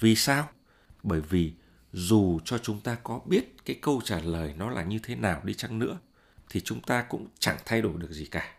Vì 0.00 0.16
sao? 0.16 0.48
Bởi 1.02 1.20
vì 1.20 1.52
dù 1.92 2.40
cho 2.44 2.58
chúng 2.58 2.80
ta 2.80 2.96
có 3.02 3.20
biết 3.24 3.64
cái 3.64 3.78
câu 3.82 4.00
trả 4.04 4.18
lời 4.18 4.54
nó 4.56 4.70
là 4.70 4.82
như 4.82 4.98
thế 5.02 5.14
nào 5.14 5.40
đi 5.44 5.54
chăng 5.54 5.78
nữa, 5.78 5.98
thì 6.50 6.60
chúng 6.60 6.80
ta 6.80 7.02
cũng 7.02 7.26
chẳng 7.38 7.58
thay 7.64 7.82
đổi 7.82 7.92
được 7.98 8.12
gì 8.12 8.26
cả. 8.26 8.54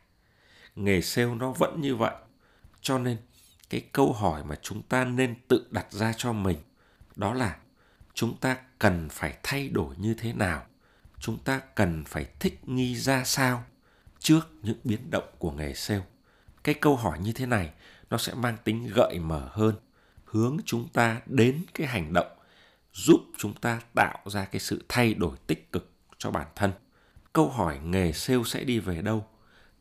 Nghề 0.76 1.02
sale 1.02 1.36
nó 1.36 1.52
vẫn 1.52 1.82
như 1.82 1.96
vậy. 1.96 2.14
Cho 2.82 3.00
nên, 3.00 3.18
cái 3.70 3.82
câu 3.92 4.14
hỏi 4.14 4.44
mà 4.44 4.56
chúng 4.62 4.82
ta 4.82 5.06
nên 5.06 5.36
tự 5.48 5.68
đặt 5.72 5.92
ra 5.92 6.14
cho 6.18 6.34
mình, 6.34 6.58
đó 7.16 7.34
là 7.34 7.58
chúng 8.14 8.38
ta 8.38 8.58
cần 8.80 9.10
phải 9.10 9.38
thay 9.44 9.70
đổi 9.70 9.96
như 9.98 10.14
thế 10.14 10.34
nào? 10.34 10.66
Chúng 11.20 11.38
ta 11.44 11.62
cần 11.76 12.04
phải 12.04 12.26
thích 12.40 12.70
nghi 12.70 12.96
ra 12.96 13.24
sao? 13.24 13.64
Trước 14.24 14.50
những 14.62 14.78
biến 14.84 15.12
động 15.12 15.30
của 15.38 15.52
nghề 15.52 15.74
sale. 15.74 16.04
Cái 16.64 16.76
câu 16.76 16.96
hỏi 16.96 17.20
như 17.20 17.32
thế 17.32 17.46
này, 17.46 17.72
nó 18.10 18.18
sẽ 18.18 18.34
mang 18.34 18.58
tính 18.64 18.90
gợi 18.94 19.20
mở 19.20 19.50
hơn. 19.52 19.76
Hướng 20.26 20.58
chúng 20.66 20.90
ta 20.90 21.22
đến 21.26 21.64
cái 21.74 21.88
hành 21.88 22.14
động, 22.14 22.38
giúp 22.94 23.20
chúng 23.38 23.54
ta 23.54 23.82
tạo 23.94 24.20
ra 24.26 24.46
cái 24.46 24.60
sự 24.60 24.86
thay 24.90 25.14
đổi 25.14 25.38
tích 25.48 25.72
cực 25.72 25.92
cho 26.18 26.32
bản 26.32 26.48
thân. 26.56 26.72
Câu 27.34 27.50
hỏi 27.50 27.80
nghề 27.84 28.12
sale 28.12 28.44
sẽ 28.46 28.64
đi 28.64 28.80
về 28.80 29.02
đâu? 29.02 29.28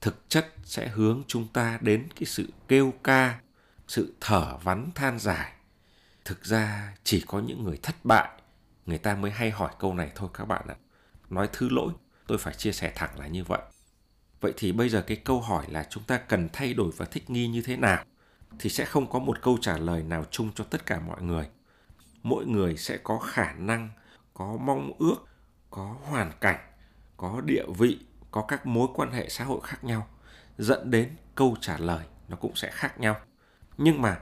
Thực 0.01 0.29
chất 0.29 0.53
sẽ 0.65 0.89
hướng 0.89 1.23
chúng 1.27 1.49
ta 1.49 1.79
đến 1.81 2.09
cái 2.17 2.25
sự 2.27 2.53
kêu 2.69 2.93
ca, 3.05 3.41
sự 3.89 4.15
thở 4.21 4.57
vắn 4.63 4.91
than 4.95 5.19
dài. 5.19 5.53
Thực 6.25 6.45
ra 6.45 6.95
chỉ 7.05 7.25
có 7.27 7.41
những 7.41 7.65
người 7.65 7.79
thất 7.83 8.05
bại, 8.05 8.29
người 8.87 8.99
ta 8.99 9.15
mới 9.15 9.31
hay 9.31 9.51
hỏi 9.51 9.73
câu 9.79 9.95
này 9.95 10.11
thôi 10.15 10.29
các 10.35 10.45
bạn 10.45 10.67
ạ. 10.69 10.77
Nói 11.31 11.49
thứ 11.53 11.69
lỗi, 11.69 11.93
tôi 12.27 12.39
phải 12.39 12.55
chia 12.55 12.73
sẻ 12.73 12.93
thẳng 12.95 13.19
là 13.19 13.27
như 13.27 13.45
vậy 13.45 13.61
vậy 14.43 14.53
thì 14.57 14.73
bây 14.73 14.89
giờ 14.89 15.03
cái 15.03 15.17
câu 15.17 15.41
hỏi 15.41 15.65
là 15.69 15.87
chúng 15.91 16.03
ta 16.03 16.19
cần 16.19 16.49
thay 16.53 16.75
đổi 16.75 16.91
và 16.97 17.05
thích 17.05 17.31
nghi 17.31 17.49
như 17.49 17.63
thế 17.63 17.77
nào 17.77 18.05
thì 18.59 18.71
sẽ 18.71 18.85
không 18.85 19.11
có 19.11 19.19
một 19.19 19.43
câu 19.43 19.59
trả 19.61 19.79
lời 19.79 20.03
nào 20.03 20.25
chung 20.31 20.51
cho 20.55 20.65
tất 20.65 20.87
cả 20.87 21.01
mọi 21.01 21.23
người. 21.23 21.49
Mỗi 22.23 22.47
người 22.47 22.77
sẽ 22.77 22.97
có 22.97 23.19
khả 23.19 23.53
năng, 23.53 23.91
có 24.35 24.57
mong 24.61 24.93
ước, 24.99 25.17
có 25.71 25.97
hoàn 26.03 26.33
cảnh, 26.41 26.59
có 27.17 27.41
địa 27.41 27.65
vị, 27.79 27.99
có 28.31 28.45
các 28.49 28.67
mối 28.67 28.89
quan 28.95 29.13
hệ 29.13 29.29
xã 29.29 29.45
hội 29.45 29.61
khác 29.65 29.85
nhau. 29.85 30.07
Dẫn 30.59 30.91
đến 30.91 31.17
câu 31.35 31.57
trả 31.61 31.79
lời 31.79 32.05
nó 32.29 32.37
cũng 32.37 32.57
sẽ 32.57 32.71
khác 32.71 33.01
nhau. 33.01 33.17
Nhưng 33.79 34.03
mà 34.03 34.21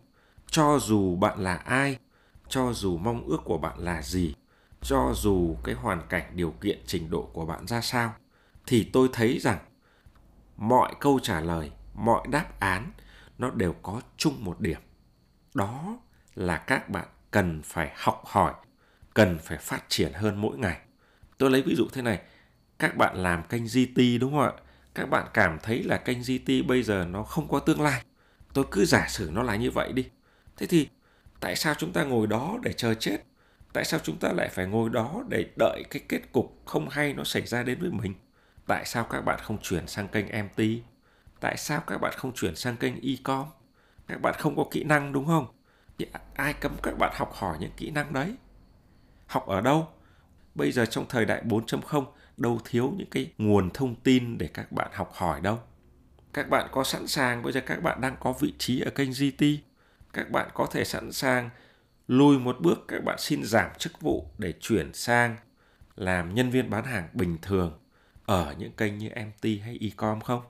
cho 0.51 0.79
dù 0.79 1.17
bạn 1.17 1.39
là 1.39 1.55
ai, 1.55 1.99
cho 2.49 2.73
dù 2.73 2.97
mong 2.97 3.27
ước 3.27 3.41
của 3.45 3.59
bạn 3.59 3.79
là 3.79 4.03
gì, 4.03 4.35
cho 4.83 5.13
dù 5.17 5.57
cái 5.65 5.75
hoàn 5.75 6.07
cảnh 6.09 6.33
điều 6.35 6.51
kiện 6.51 6.79
trình 6.87 7.11
độ 7.11 7.31
của 7.33 7.47
bạn 7.47 7.67
ra 7.67 7.81
sao, 7.81 8.15
thì 8.67 8.91
tôi 8.93 9.09
thấy 9.13 9.39
rằng 9.39 9.59
mọi 10.61 10.95
câu 11.01 11.21
trả 11.23 11.41
lời, 11.41 11.71
mọi 11.95 12.27
đáp 12.29 12.61
án, 12.61 12.93
nó 13.39 13.51
đều 13.51 13.75
có 13.83 14.01
chung 14.17 14.45
một 14.45 14.61
điểm. 14.61 14.81
Đó 15.55 15.99
là 16.35 16.57
các 16.57 16.89
bạn 16.89 17.09
cần 17.31 17.63
phải 17.65 17.91
học 17.97 18.23
hỏi, 18.27 18.55
cần 19.15 19.39
phải 19.39 19.59
phát 19.59 19.85
triển 19.89 20.13
hơn 20.13 20.41
mỗi 20.41 20.59
ngày. 20.59 20.79
Tôi 21.39 21.51
lấy 21.51 21.63
ví 21.63 21.75
dụ 21.77 21.89
thế 21.93 22.03
này, 22.03 22.21
các 22.79 22.97
bạn 22.97 23.17
làm 23.17 23.43
kênh 23.43 23.65
GT 23.65 24.21
đúng 24.21 24.33
không 24.33 24.41
ạ? 24.41 24.53
Các 24.95 25.11
bạn 25.11 25.27
cảm 25.35 25.59
thấy 25.63 25.83
là 25.83 25.97
kênh 25.97 26.19
GT 26.19 26.67
bây 26.67 26.83
giờ 26.83 27.07
nó 27.11 27.23
không 27.23 27.49
có 27.49 27.61
tương 27.61 27.81
lai. 27.81 28.03
Tôi 28.55 28.65
cứ 28.71 28.85
giả 28.85 29.07
sử 29.09 29.31
nó 29.33 29.43
là 29.43 29.57
như 29.57 29.71
vậy 29.71 29.93
đi. 29.93 30.09
Thế 30.57 30.67
thì 30.67 30.89
tại 31.41 31.57
sao 31.57 31.75
chúng 31.79 31.93
ta 31.93 32.05
ngồi 32.05 32.27
đó 32.27 32.59
để 32.63 32.73
chờ 32.73 32.95
chết? 32.95 33.19
Tại 33.73 33.85
sao 33.85 34.01
chúng 34.03 34.19
ta 34.19 34.33
lại 34.33 34.49
phải 34.49 34.67
ngồi 34.67 34.91
đó 34.91 35.23
để 35.29 35.47
đợi 35.59 35.83
cái 35.91 36.03
kết 36.09 36.21
cục 36.33 36.63
không 36.65 36.89
hay 36.89 37.15
nó 37.15 37.25
xảy 37.25 37.47
ra 37.47 37.63
đến 37.63 37.81
với 37.81 37.91
mình? 37.91 38.15
Tại 38.71 38.85
sao 38.85 39.05
các 39.05 39.21
bạn 39.21 39.39
không 39.43 39.59
chuyển 39.63 39.87
sang 39.87 40.09
kênh 40.09 40.27
MT 40.27 40.63
tại 41.41 41.57
sao 41.57 41.81
các 41.87 41.99
bạn 41.99 42.13
không 42.17 42.33
chuyển 42.35 42.57
sang 42.57 42.77
kênh 42.77 42.95
e-com? 43.03 43.47
Các 44.07 44.23
bạn 44.23 44.35
không 44.39 44.57
có 44.57 44.65
kỹ 44.71 44.85
năng, 44.85 45.13
đúng 45.13 45.27
không? 45.27 45.47
Thì 45.99 46.07
ai 46.35 46.53
cấm 46.53 46.73
các 46.83 46.99
bạn 46.99 47.13
học 47.15 47.33
hỏi 47.35 47.57
những 47.61 47.71
kỹ 47.77 47.91
năng 47.91 48.13
đấy? 48.13 48.35
Học 49.27 49.47
ở 49.47 49.61
đâu? 49.61 49.89
Bây 50.55 50.73
giờ 50.73 50.87
trong 50.87 51.07
thời 51.09 51.25
đại 51.25 51.43
4.0 51.45 52.05
đâu 52.37 52.61
thiếu 52.65 52.93
những 52.97 53.11
cái 53.11 53.33
nguồn 53.39 53.71
thông 53.71 53.95
tin 53.95 54.39
để 54.39 54.49
các 54.55 54.73
bạn 54.73 54.91
học 54.93 55.13
hỏi 55.15 55.41
đâu. 55.41 55.59
Các 56.33 56.49
bạn 56.49 56.69
có 56.73 56.85
sẵn 56.85 57.07
sàng, 57.07 57.43
bây 57.43 57.53
giờ 57.53 57.61
các 57.67 57.83
bạn 57.83 58.01
đang 58.01 58.17
có 58.21 58.33
vị 58.41 58.55
trí 58.59 58.81
ở 58.81 58.91
kênh 58.91 59.11
GT 59.11 59.45
các 60.13 60.31
bạn 60.31 60.49
có 60.55 60.67
thể 60.71 60.85
sẵn 60.85 61.13
sàng 61.13 61.51
lùi 62.09 62.39
một 62.39 62.57
bước, 62.61 62.85
các 62.89 63.05
bạn 63.05 63.17
xin 63.19 63.45
giảm 63.45 63.71
chức 63.79 64.01
vụ 64.01 64.27
để 64.39 64.53
chuyển 64.61 64.93
sang 64.95 65.37
làm 65.97 66.35
nhân 66.35 66.51
viên 66.51 66.71
bán 66.71 66.85
hàng 66.85 67.09
bình 67.13 67.39
thường 67.43 67.79
ở 68.31 68.55
những 68.59 68.73
kênh 68.73 68.99
như 68.99 69.09
MT 69.09 69.45
hay 69.65 69.79
ecom 69.81 70.21
không? 70.21 70.43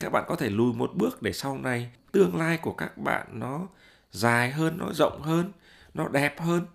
Các 0.00 0.12
bạn 0.12 0.24
có 0.28 0.36
thể 0.36 0.50
lùi 0.50 0.72
một 0.72 0.90
bước 0.94 1.22
để 1.22 1.32
sau 1.32 1.58
này 1.58 1.90
tương 2.12 2.36
lai 2.36 2.58
của 2.62 2.72
các 2.72 2.98
bạn 2.98 3.26
nó 3.32 3.68
dài 4.10 4.50
hơn, 4.50 4.78
nó 4.78 4.92
rộng 4.92 5.22
hơn, 5.22 5.52
nó 5.94 6.08
đẹp 6.08 6.40
hơn. 6.40 6.66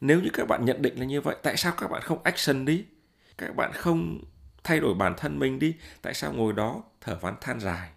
Nếu 0.00 0.20
như 0.20 0.28
các 0.32 0.48
bạn 0.48 0.64
nhận 0.64 0.82
định 0.82 0.98
là 0.98 1.04
như 1.04 1.20
vậy, 1.20 1.36
tại 1.42 1.56
sao 1.56 1.72
các 1.78 1.90
bạn 1.90 2.02
không 2.02 2.22
action 2.22 2.64
đi? 2.64 2.84
Các 3.38 3.56
bạn 3.56 3.72
không 3.72 4.24
thay 4.64 4.80
đổi 4.80 4.94
bản 4.94 5.14
thân 5.16 5.38
mình 5.38 5.58
đi, 5.58 5.76
tại 6.02 6.14
sao 6.14 6.32
ngồi 6.32 6.52
đó 6.52 6.82
thở 7.00 7.18
ván 7.20 7.34
than 7.40 7.60
dài? 7.60 7.90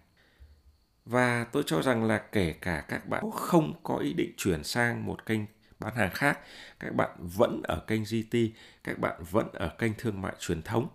Và 1.04 1.44
tôi 1.44 1.62
cho 1.66 1.82
rằng 1.82 2.04
là 2.04 2.18
kể 2.18 2.54
cả 2.60 2.84
các 2.88 3.08
bạn 3.08 3.30
không 3.30 3.72
có 3.82 3.96
ý 3.96 4.12
định 4.12 4.32
chuyển 4.36 4.64
sang 4.64 5.06
một 5.06 5.26
kênh 5.26 5.40
bán 5.78 5.94
hàng 5.94 6.10
khác, 6.14 6.38
các 6.80 6.94
bạn 6.94 7.10
vẫn 7.18 7.62
ở 7.64 7.84
kênh 7.86 8.02
GT, 8.04 8.36
các 8.84 8.98
bạn 8.98 9.22
vẫn 9.30 9.52
ở 9.52 9.68
kênh 9.68 9.92
thương 9.98 10.22
mại 10.22 10.32
truyền 10.38 10.62
thống 10.62 10.88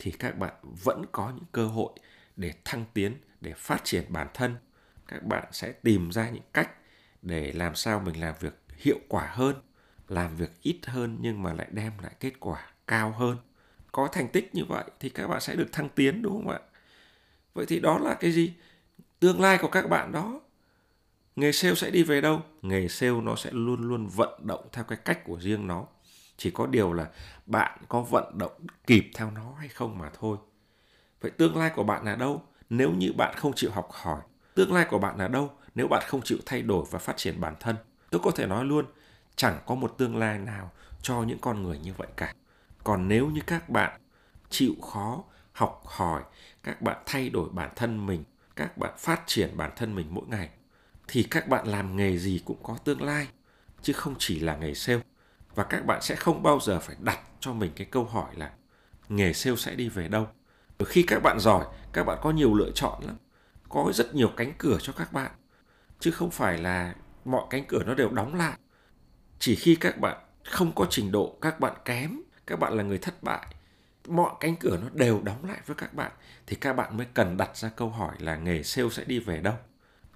thì 0.00 0.10
các 0.10 0.38
bạn 0.38 0.54
vẫn 0.62 1.04
có 1.12 1.32
những 1.36 1.44
cơ 1.52 1.66
hội 1.66 1.92
để 2.36 2.52
thăng 2.64 2.84
tiến, 2.94 3.16
để 3.40 3.52
phát 3.56 3.84
triển 3.84 4.04
bản 4.08 4.26
thân. 4.34 4.56
Các 5.08 5.22
bạn 5.22 5.44
sẽ 5.52 5.72
tìm 5.72 6.10
ra 6.12 6.30
những 6.30 6.42
cách 6.52 6.70
để 7.22 7.52
làm 7.52 7.74
sao 7.74 8.00
mình 8.00 8.20
làm 8.20 8.34
việc 8.40 8.54
hiệu 8.76 8.98
quả 9.08 9.30
hơn, 9.32 9.56
làm 10.08 10.36
việc 10.36 10.50
ít 10.62 10.78
hơn 10.86 11.18
nhưng 11.20 11.42
mà 11.42 11.52
lại 11.52 11.66
đem 11.70 11.92
lại 12.02 12.12
kết 12.20 12.32
quả 12.40 12.72
cao 12.86 13.10
hơn. 13.10 13.36
Có 13.92 14.08
thành 14.12 14.28
tích 14.28 14.54
như 14.54 14.64
vậy 14.64 14.84
thì 15.00 15.08
các 15.08 15.28
bạn 15.28 15.40
sẽ 15.40 15.56
được 15.56 15.72
thăng 15.72 15.88
tiến 15.88 16.22
đúng 16.22 16.32
không 16.32 16.48
ạ? 16.48 16.58
Vậy 17.54 17.66
thì 17.68 17.80
đó 17.80 17.98
là 17.98 18.14
cái 18.14 18.32
gì? 18.32 18.52
Tương 19.20 19.40
lai 19.40 19.58
của 19.58 19.68
các 19.68 19.88
bạn 19.88 20.12
đó. 20.12 20.40
Nghề 21.36 21.52
sale 21.52 21.74
sẽ 21.74 21.90
đi 21.90 22.02
về 22.02 22.20
đâu? 22.20 22.42
Nghề 22.62 22.88
sale 22.88 23.20
nó 23.20 23.36
sẽ 23.36 23.50
luôn 23.52 23.88
luôn 23.88 24.06
vận 24.06 24.46
động 24.46 24.68
theo 24.72 24.84
cái 24.84 24.98
cách 25.04 25.24
của 25.24 25.40
riêng 25.40 25.66
nó 25.66 25.86
chỉ 26.40 26.50
có 26.50 26.66
điều 26.66 26.92
là 26.92 27.06
bạn 27.46 27.78
có 27.88 28.02
vận 28.02 28.38
động 28.38 28.52
kịp 28.86 29.10
theo 29.14 29.30
nó 29.30 29.54
hay 29.58 29.68
không 29.68 29.98
mà 29.98 30.10
thôi. 30.20 30.36
Vậy 31.20 31.30
tương 31.30 31.56
lai 31.56 31.70
của 31.74 31.82
bạn 31.82 32.04
là 32.04 32.16
đâu? 32.16 32.42
Nếu 32.70 32.92
như 32.92 33.12
bạn 33.12 33.34
không 33.36 33.52
chịu 33.56 33.70
học 33.70 33.88
hỏi, 33.92 34.20
tương 34.54 34.72
lai 34.72 34.86
của 34.90 34.98
bạn 34.98 35.18
là 35.18 35.28
đâu? 35.28 35.50
Nếu 35.74 35.88
bạn 35.88 36.02
không 36.06 36.20
chịu 36.24 36.38
thay 36.46 36.62
đổi 36.62 36.84
và 36.90 36.98
phát 36.98 37.16
triển 37.16 37.40
bản 37.40 37.54
thân, 37.60 37.76
tôi 38.10 38.20
có 38.24 38.30
thể 38.30 38.46
nói 38.46 38.64
luôn, 38.64 38.84
chẳng 39.36 39.58
có 39.66 39.74
một 39.74 39.94
tương 39.98 40.16
lai 40.16 40.38
nào 40.38 40.70
cho 41.02 41.22
những 41.22 41.38
con 41.38 41.62
người 41.62 41.78
như 41.78 41.92
vậy 41.96 42.08
cả. 42.16 42.34
Còn 42.84 43.08
nếu 43.08 43.28
như 43.28 43.40
các 43.46 43.68
bạn 43.68 44.00
chịu 44.50 44.74
khó 44.82 45.24
học 45.52 45.82
hỏi, 45.86 46.22
các 46.62 46.82
bạn 46.82 47.02
thay 47.06 47.28
đổi 47.28 47.48
bản 47.52 47.70
thân 47.76 48.06
mình, 48.06 48.24
các 48.56 48.78
bạn 48.78 48.94
phát 48.98 49.22
triển 49.26 49.56
bản 49.56 49.70
thân 49.76 49.94
mình 49.94 50.06
mỗi 50.10 50.24
ngày, 50.28 50.50
thì 51.08 51.22
các 51.22 51.48
bạn 51.48 51.66
làm 51.66 51.96
nghề 51.96 52.18
gì 52.18 52.42
cũng 52.44 52.58
có 52.62 52.78
tương 52.84 53.02
lai, 53.02 53.28
chứ 53.82 53.92
không 53.92 54.14
chỉ 54.18 54.40
là 54.40 54.56
nghề 54.56 54.74
sale 54.74 55.00
và 55.54 55.64
các 55.64 55.86
bạn 55.86 56.02
sẽ 56.02 56.16
không 56.16 56.42
bao 56.42 56.60
giờ 56.60 56.80
phải 56.80 56.96
đặt 57.00 57.20
cho 57.40 57.52
mình 57.52 57.72
cái 57.76 57.86
câu 57.90 58.04
hỏi 58.04 58.36
là 58.36 58.50
nghề 59.08 59.32
sale 59.32 59.56
sẽ 59.56 59.74
đi 59.74 59.88
về 59.88 60.08
đâu. 60.08 60.28
Khi 60.86 61.02
các 61.02 61.22
bạn 61.22 61.40
giỏi, 61.40 61.64
các 61.92 62.04
bạn 62.04 62.18
có 62.22 62.30
nhiều 62.30 62.54
lựa 62.54 62.70
chọn 62.74 63.04
lắm, 63.04 63.16
có 63.68 63.90
rất 63.94 64.14
nhiều 64.14 64.32
cánh 64.36 64.52
cửa 64.58 64.78
cho 64.80 64.92
các 64.92 65.12
bạn. 65.12 65.30
Chứ 66.00 66.10
không 66.10 66.30
phải 66.30 66.58
là 66.58 66.94
mọi 67.24 67.42
cánh 67.50 67.64
cửa 67.64 67.82
nó 67.84 67.94
đều 67.94 68.10
đóng 68.10 68.34
lại. 68.34 68.58
Chỉ 69.38 69.54
khi 69.54 69.74
các 69.74 69.98
bạn 69.98 70.16
không 70.44 70.72
có 70.74 70.86
trình 70.90 71.12
độ, 71.12 71.38
các 71.40 71.60
bạn 71.60 71.74
kém, 71.84 72.20
các 72.46 72.58
bạn 72.58 72.72
là 72.72 72.82
người 72.82 72.98
thất 72.98 73.22
bại, 73.22 73.46
mọi 74.08 74.30
cánh 74.40 74.56
cửa 74.56 74.78
nó 74.82 74.88
đều 74.92 75.20
đóng 75.22 75.44
lại 75.44 75.58
với 75.66 75.76
các 75.76 75.94
bạn, 75.94 76.12
thì 76.46 76.56
các 76.56 76.72
bạn 76.72 76.96
mới 76.96 77.06
cần 77.14 77.36
đặt 77.36 77.56
ra 77.56 77.68
câu 77.68 77.88
hỏi 77.88 78.14
là 78.18 78.36
nghề 78.36 78.62
sale 78.62 78.88
sẽ 78.88 79.04
đi 79.04 79.18
về 79.18 79.40
đâu. 79.40 79.54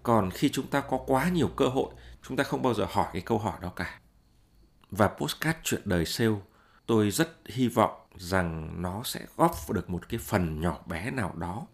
Còn 0.03 0.31
khi 0.31 0.49
chúng 0.49 0.67
ta 0.67 0.81
có 0.81 0.99
quá 1.07 1.29
nhiều 1.29 1.49
cơ 1.49 1.69
hội, 1.69 1.93
chúng 2.23 2.37
ta 2.37 2.45
không 2.45 2.62
bao 2.62 2.75
giờ 2.75 2.87
hỏi 2.91 3.07
cái 3.12 3.23
câu 3.23 3.38
hỏi 3.38 3.59
đó 3.62 3.73
cả 3.76 3.99
và 4.95 5.09
postcard 5.09 5.59
chuyện 5.63 5.83
đời 5.85 6.05
sale, 6.05 6.37
tôi 6.87 7.11
rất 7.11 7.29
hy 7.47 7.69
vọng 7.69 8.01
rằng 8.17 8.83
nó 8.83 9.03
sẽ 9.05 9.27
góp 9.37 9.73
được 9.73 9.91
một 9.91 10.09
cái 10.09 10.19
phần 10.19 10.61
nhỏ 10.61 10.79
bé 10.87 11.11
nào 11.11 11.35
đó 11.37 11.67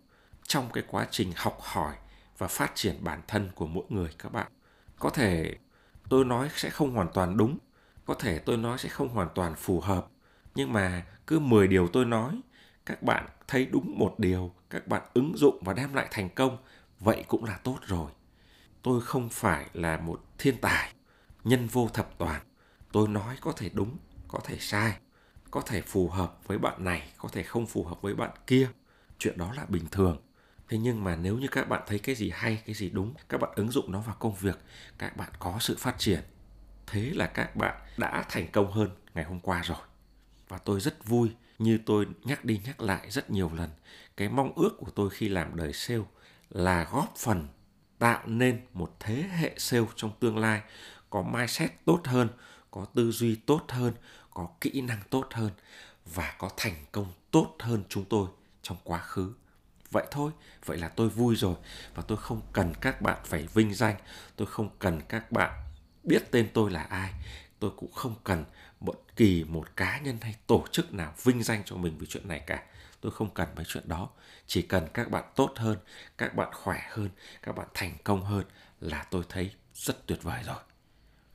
trong 0.47 0.71
cái 0.73 0.85
quá 0.89 1.07
trình 1.11 1.33
học 1.37 1.59
hỏi 1.61 1.95
và 2.39 2.49
phát 2.49 2.73
triển 2.75 3.05
bản 3.05 3.21
thân 3.29 3.51
của 3.55 3.67
mỗi 3.67 3.85
người 3.89 4.11
các 4.19 4.33
bạn. 4.33 4.53
Có 4.99 5.11
thể 5.11 5.57
tôi 6.09 6.25
nói 6.25 6.49
sẽ 6.55 6.71
không 6.71 6.95
hoàn 6.95 7.09
toàn 7.15 7.37
đúng, 7.37 7.59
có 8.05 8.15
thể 8.15 8.39
tôi 8.39 8.57
nói 8.57 8.79
sẽ 8.79 8.89
không 8.89 9.09
hoàn 9.09 9.29
toàn 9.35 9.55
phù 9.55 9.81
hợp, 9.81 10.07
nhưng 10.55 10.73
mà 10.73 11.07
cứ 11.27 11.39
10 11.39 11.69
điều 11.69 11.89
tôi 11.89 12.05
nói, 12.05 12.41
các 12.87 13.03
bạn 13.03 13.27
thấy 13.49 13.67
đúng 13.67 13.99
một 13.99 14.15
điều, 14.19 14.55
các 14.71 14.87
bạn 14.87 15.03
ứng 15.15 15.33
dụng 15.37 15.63
và 15.65 15.73
đem 15.73 15.95
lại 15.95 16.09
thành 16.11 16.31
công, 16.31 16.59
vậy 17.01 17.25
cũng 17.29 17.45
là 17.45 17.59
tốt 17.65 17.79
rồi. 17.87 18.11
Tôi 18.83 19.01
không 19.01 19.29
phải 19.29 19.67
là 19.73 19.97
một 19.97 20.25
thiên 20.39 20.57
tài, 20.61 20.93
nhân 21.45 21.67
vô 21.67 21.89
thập 21.93 22.19
toàn 22.19 22.41
tôi 22.93 23.09
nói 23.09 23.37
có 23.41 23.53
thể 23.53 23.71
đúng, 23.73 23.97
có 24.29 24.39
thể 24.45 24.57
sai, 24.61 24.99
có 25.51 25.61
thể 25.61 25.83
phù 25.83 26.09
hợp 26.09 26.39
với 26.47 26.59
bạn 26.59 26.85
này, 26.85 27.13
có 27.19 27.29
thể 27.33 27.43
không 27.43 27.67
phù 27.67 27.85
hợp 27.85 28.03
với 28.03 28.15
bạn 28.15 28.31
kia. 28.47 28.69
Chuyện 29.19 29.39
đó 29.39 29.53
là 29.53 29.65
bình 29.69 29.85
thường. 29.91 30.23
Thế 30.69 30.79
nhưng 30.79 31.05
mà 31.05 31.17
nếu 31.17 31.39
như 31.39 31.49
các 31.49 31.69
bạn 31.69 31.83
thấy 31.87 31.99
cái 31.99 32.15
gì 32.15 32.31
hay, 32.35 32.63
cái 32.67 32.75
gì 32.75 32.91
đúng, 32.91 33.15
các 33.29 33.41
bạn 33.41 33.51
ứng 33.57 33.71
dụng 33.71 33.93
nó 33.93 34.01
vào 34.01 34.17
công 34.19 34.35
việc, 34.35 34.59
các 34.99 35.17
bạn 35.17 35.31
có 35.39 35.57
sự 35.61 35.77
phát 35.79 35.99
triển, 35.99 36.21
thế 36.87 37.11
là 37.15 37.27
các 37.27 37.57
bạn 37.57 37.81
đã 37.97 38.25
thành 38.29 38.49
công 38.53 38.73
hơn 38.73 38.91
ngày 39.15 39.25
hôm 39.25 39.41
qua 39.41 39.63
rồi. 39.63 39.79
Và 40.49 40.59
tôi 40.59 40.81
rất 40.81 41.07
vui 41.07 41.31
như 41.59 41.79
tôi 41.87 42.07
nhắc 42.25 42.45
đi 42.45 42.61
nhắc 42.65 42.81
lại 42.81 43.11
rất 43.11 43.31
nhiều 43.31 43.51
lần, 43.55 43.71
cái 44.17 44.29
mong 44.29 44.53
ước 44.57 44.77
của 44.79 44.91
tôi 44.91 45.11
khi 45.11 45.29
làm 45.29 45.57
đời 45.57 45.73
sale 45.73 46.05
là 46.51 46.89
góp 46.93 47.15
phần 47.17 47.49
tạo 47.99 48.23
nên 48.27 48.67
một 48.73 48.97
thế 49.01 49.15
hệ 49.15 49.55
sale 49.59 49.87
trong 49.97 50.11
tương 50.21 50.39
lai 50.39 50.63
có 51.11 51.23
mindset 51.23 51.71
tốt 51.85 52.01
hơn 52.05 52.29
có 52.71 52.85
tư 52.95 53.13
duy 53.13 53.37
tốt 53.37 53.63
hơn, 53.69 53.93
có 54.31 54.49
kỹ 54.61 54.81
năng 54.81 55.03
tốt 55.11 55.27
hơn 55.31 55.51
và 56.15 56.35
có 56.39 56.51
thành 56.57 56.75
công 56.93 57.13
tốt 57.31 57.57
hơn 57.59 57.85
chúng 57.89 58.05
tôi 58.05 58.29
trong 58.63 58.77
quá 58.85 58.99
khứ. 58.99 59.35
Vậy 59.91 60.07
thôi, 60.11 60.33
vậy 60.65 60.79
là 60.79 60.89
tôi 60.89 61.09
vui 61.09 61.37
rồi 61.37 61.55
và 61.95 62.03
tôi 62.03 62.19
không 62.19 62.41
cần 62.53 62.73
các 62.81 63.03
bạn 63.03 63.19
phải 63.25 63.47
vinh 63.55 63.75
danh, 63.75 63.97
tôi 64.37 64.47
không 64.47 64.71
cần 64.79 65.01
các 65.09 65.33
bạn 65.33 65.65
biết 66.03 66.31
tên 66.31 66.49
tôi 66.55 66.71
là 66.71 66.83
ai, 66.83 67.13
tôi 67.59 67.71
cũng 67.77 67.93
không 67.93 68.15
cần 68.25 68.45
bất 68.81 69.17
kỳ 69.17 69.45
một 69.45 69.77
cá 69.77 69.99
nhân 69.99 70.19
hay 70.21 70.35
tổ 70.47 70.65
chức 70.73 70.95
nào 70.95 71.15
vinh 71.23 71.43
danh 71.43 71.63
cho 71.65 71.77
mình 71.77 71.99
về 71.99 72.07
chuyện 72.07 72.29
này 72.29 72.41
cả. 72.47 72.63
Tôi 73.01 73.13
không 73.13 73.35
cần 73.35 73.49
mấy 73.57 73.65
chuyện 73.69 73.89
đó, 73.89 74.09
chỉ 74.47 74.63
cần 74.63 74.89
các 74.95 75.11
bạn 75.11 75.25
tốt 75.37 75.53
hơn, 75.57 75.79
các 76.19 76.35
bạn 76.35 76.49
khỏe 76.53 76.89
hơn, 76.91 77.09
các 77.43 77.57
bạn 77.57 77.69
thành 77.75 77.97
công 78.05 78.25
hơn 78.25 78.45
là 78.81 79.07
tôi 79.11 79.25
thấy 79.29 79.55
rất 79.75 80.07
tuyệt 80.07 80.23
vời 80.23 80.43
rồi 80.47 80.57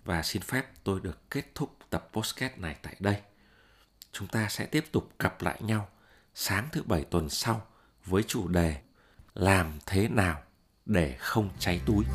và 0.06 0.24
xin 0.24 0.42
phép 0.42 0.66
tôi 0.84 1.00
được 1.00 1.30
kết 1.30 1.46
thúc 1.56 1.78
tập 1.90 2.10
postcard 2.14 2.58
này 2.58 2.76
tại 2.82 2.96
đây. 3.00 3.22
Chúng 4.12 4.28
ta 4.28 4.48
sẽ 4.50 4.66
tiếp 4.66 4.86
tục 4.92 5.10
gặp 5.20 5.42
lại 5.42 5.58
nhau 5.62 5.90
sáng 6.36 6.68
thứ 6.72 6.84
bảy 6.84 7.04
tuần 7.04 7.30
sau 7.30 7.68
với 8.06 8.24
chủ 8.24 8.48
đề 8.48 8.76
làm 9.34 9.72
thế 9.86 10.08
nào 10.08 10.42
để 10.86 11.16
không 11.20 11.50
cháy 11.60 11.82
túi? 11.86 12.06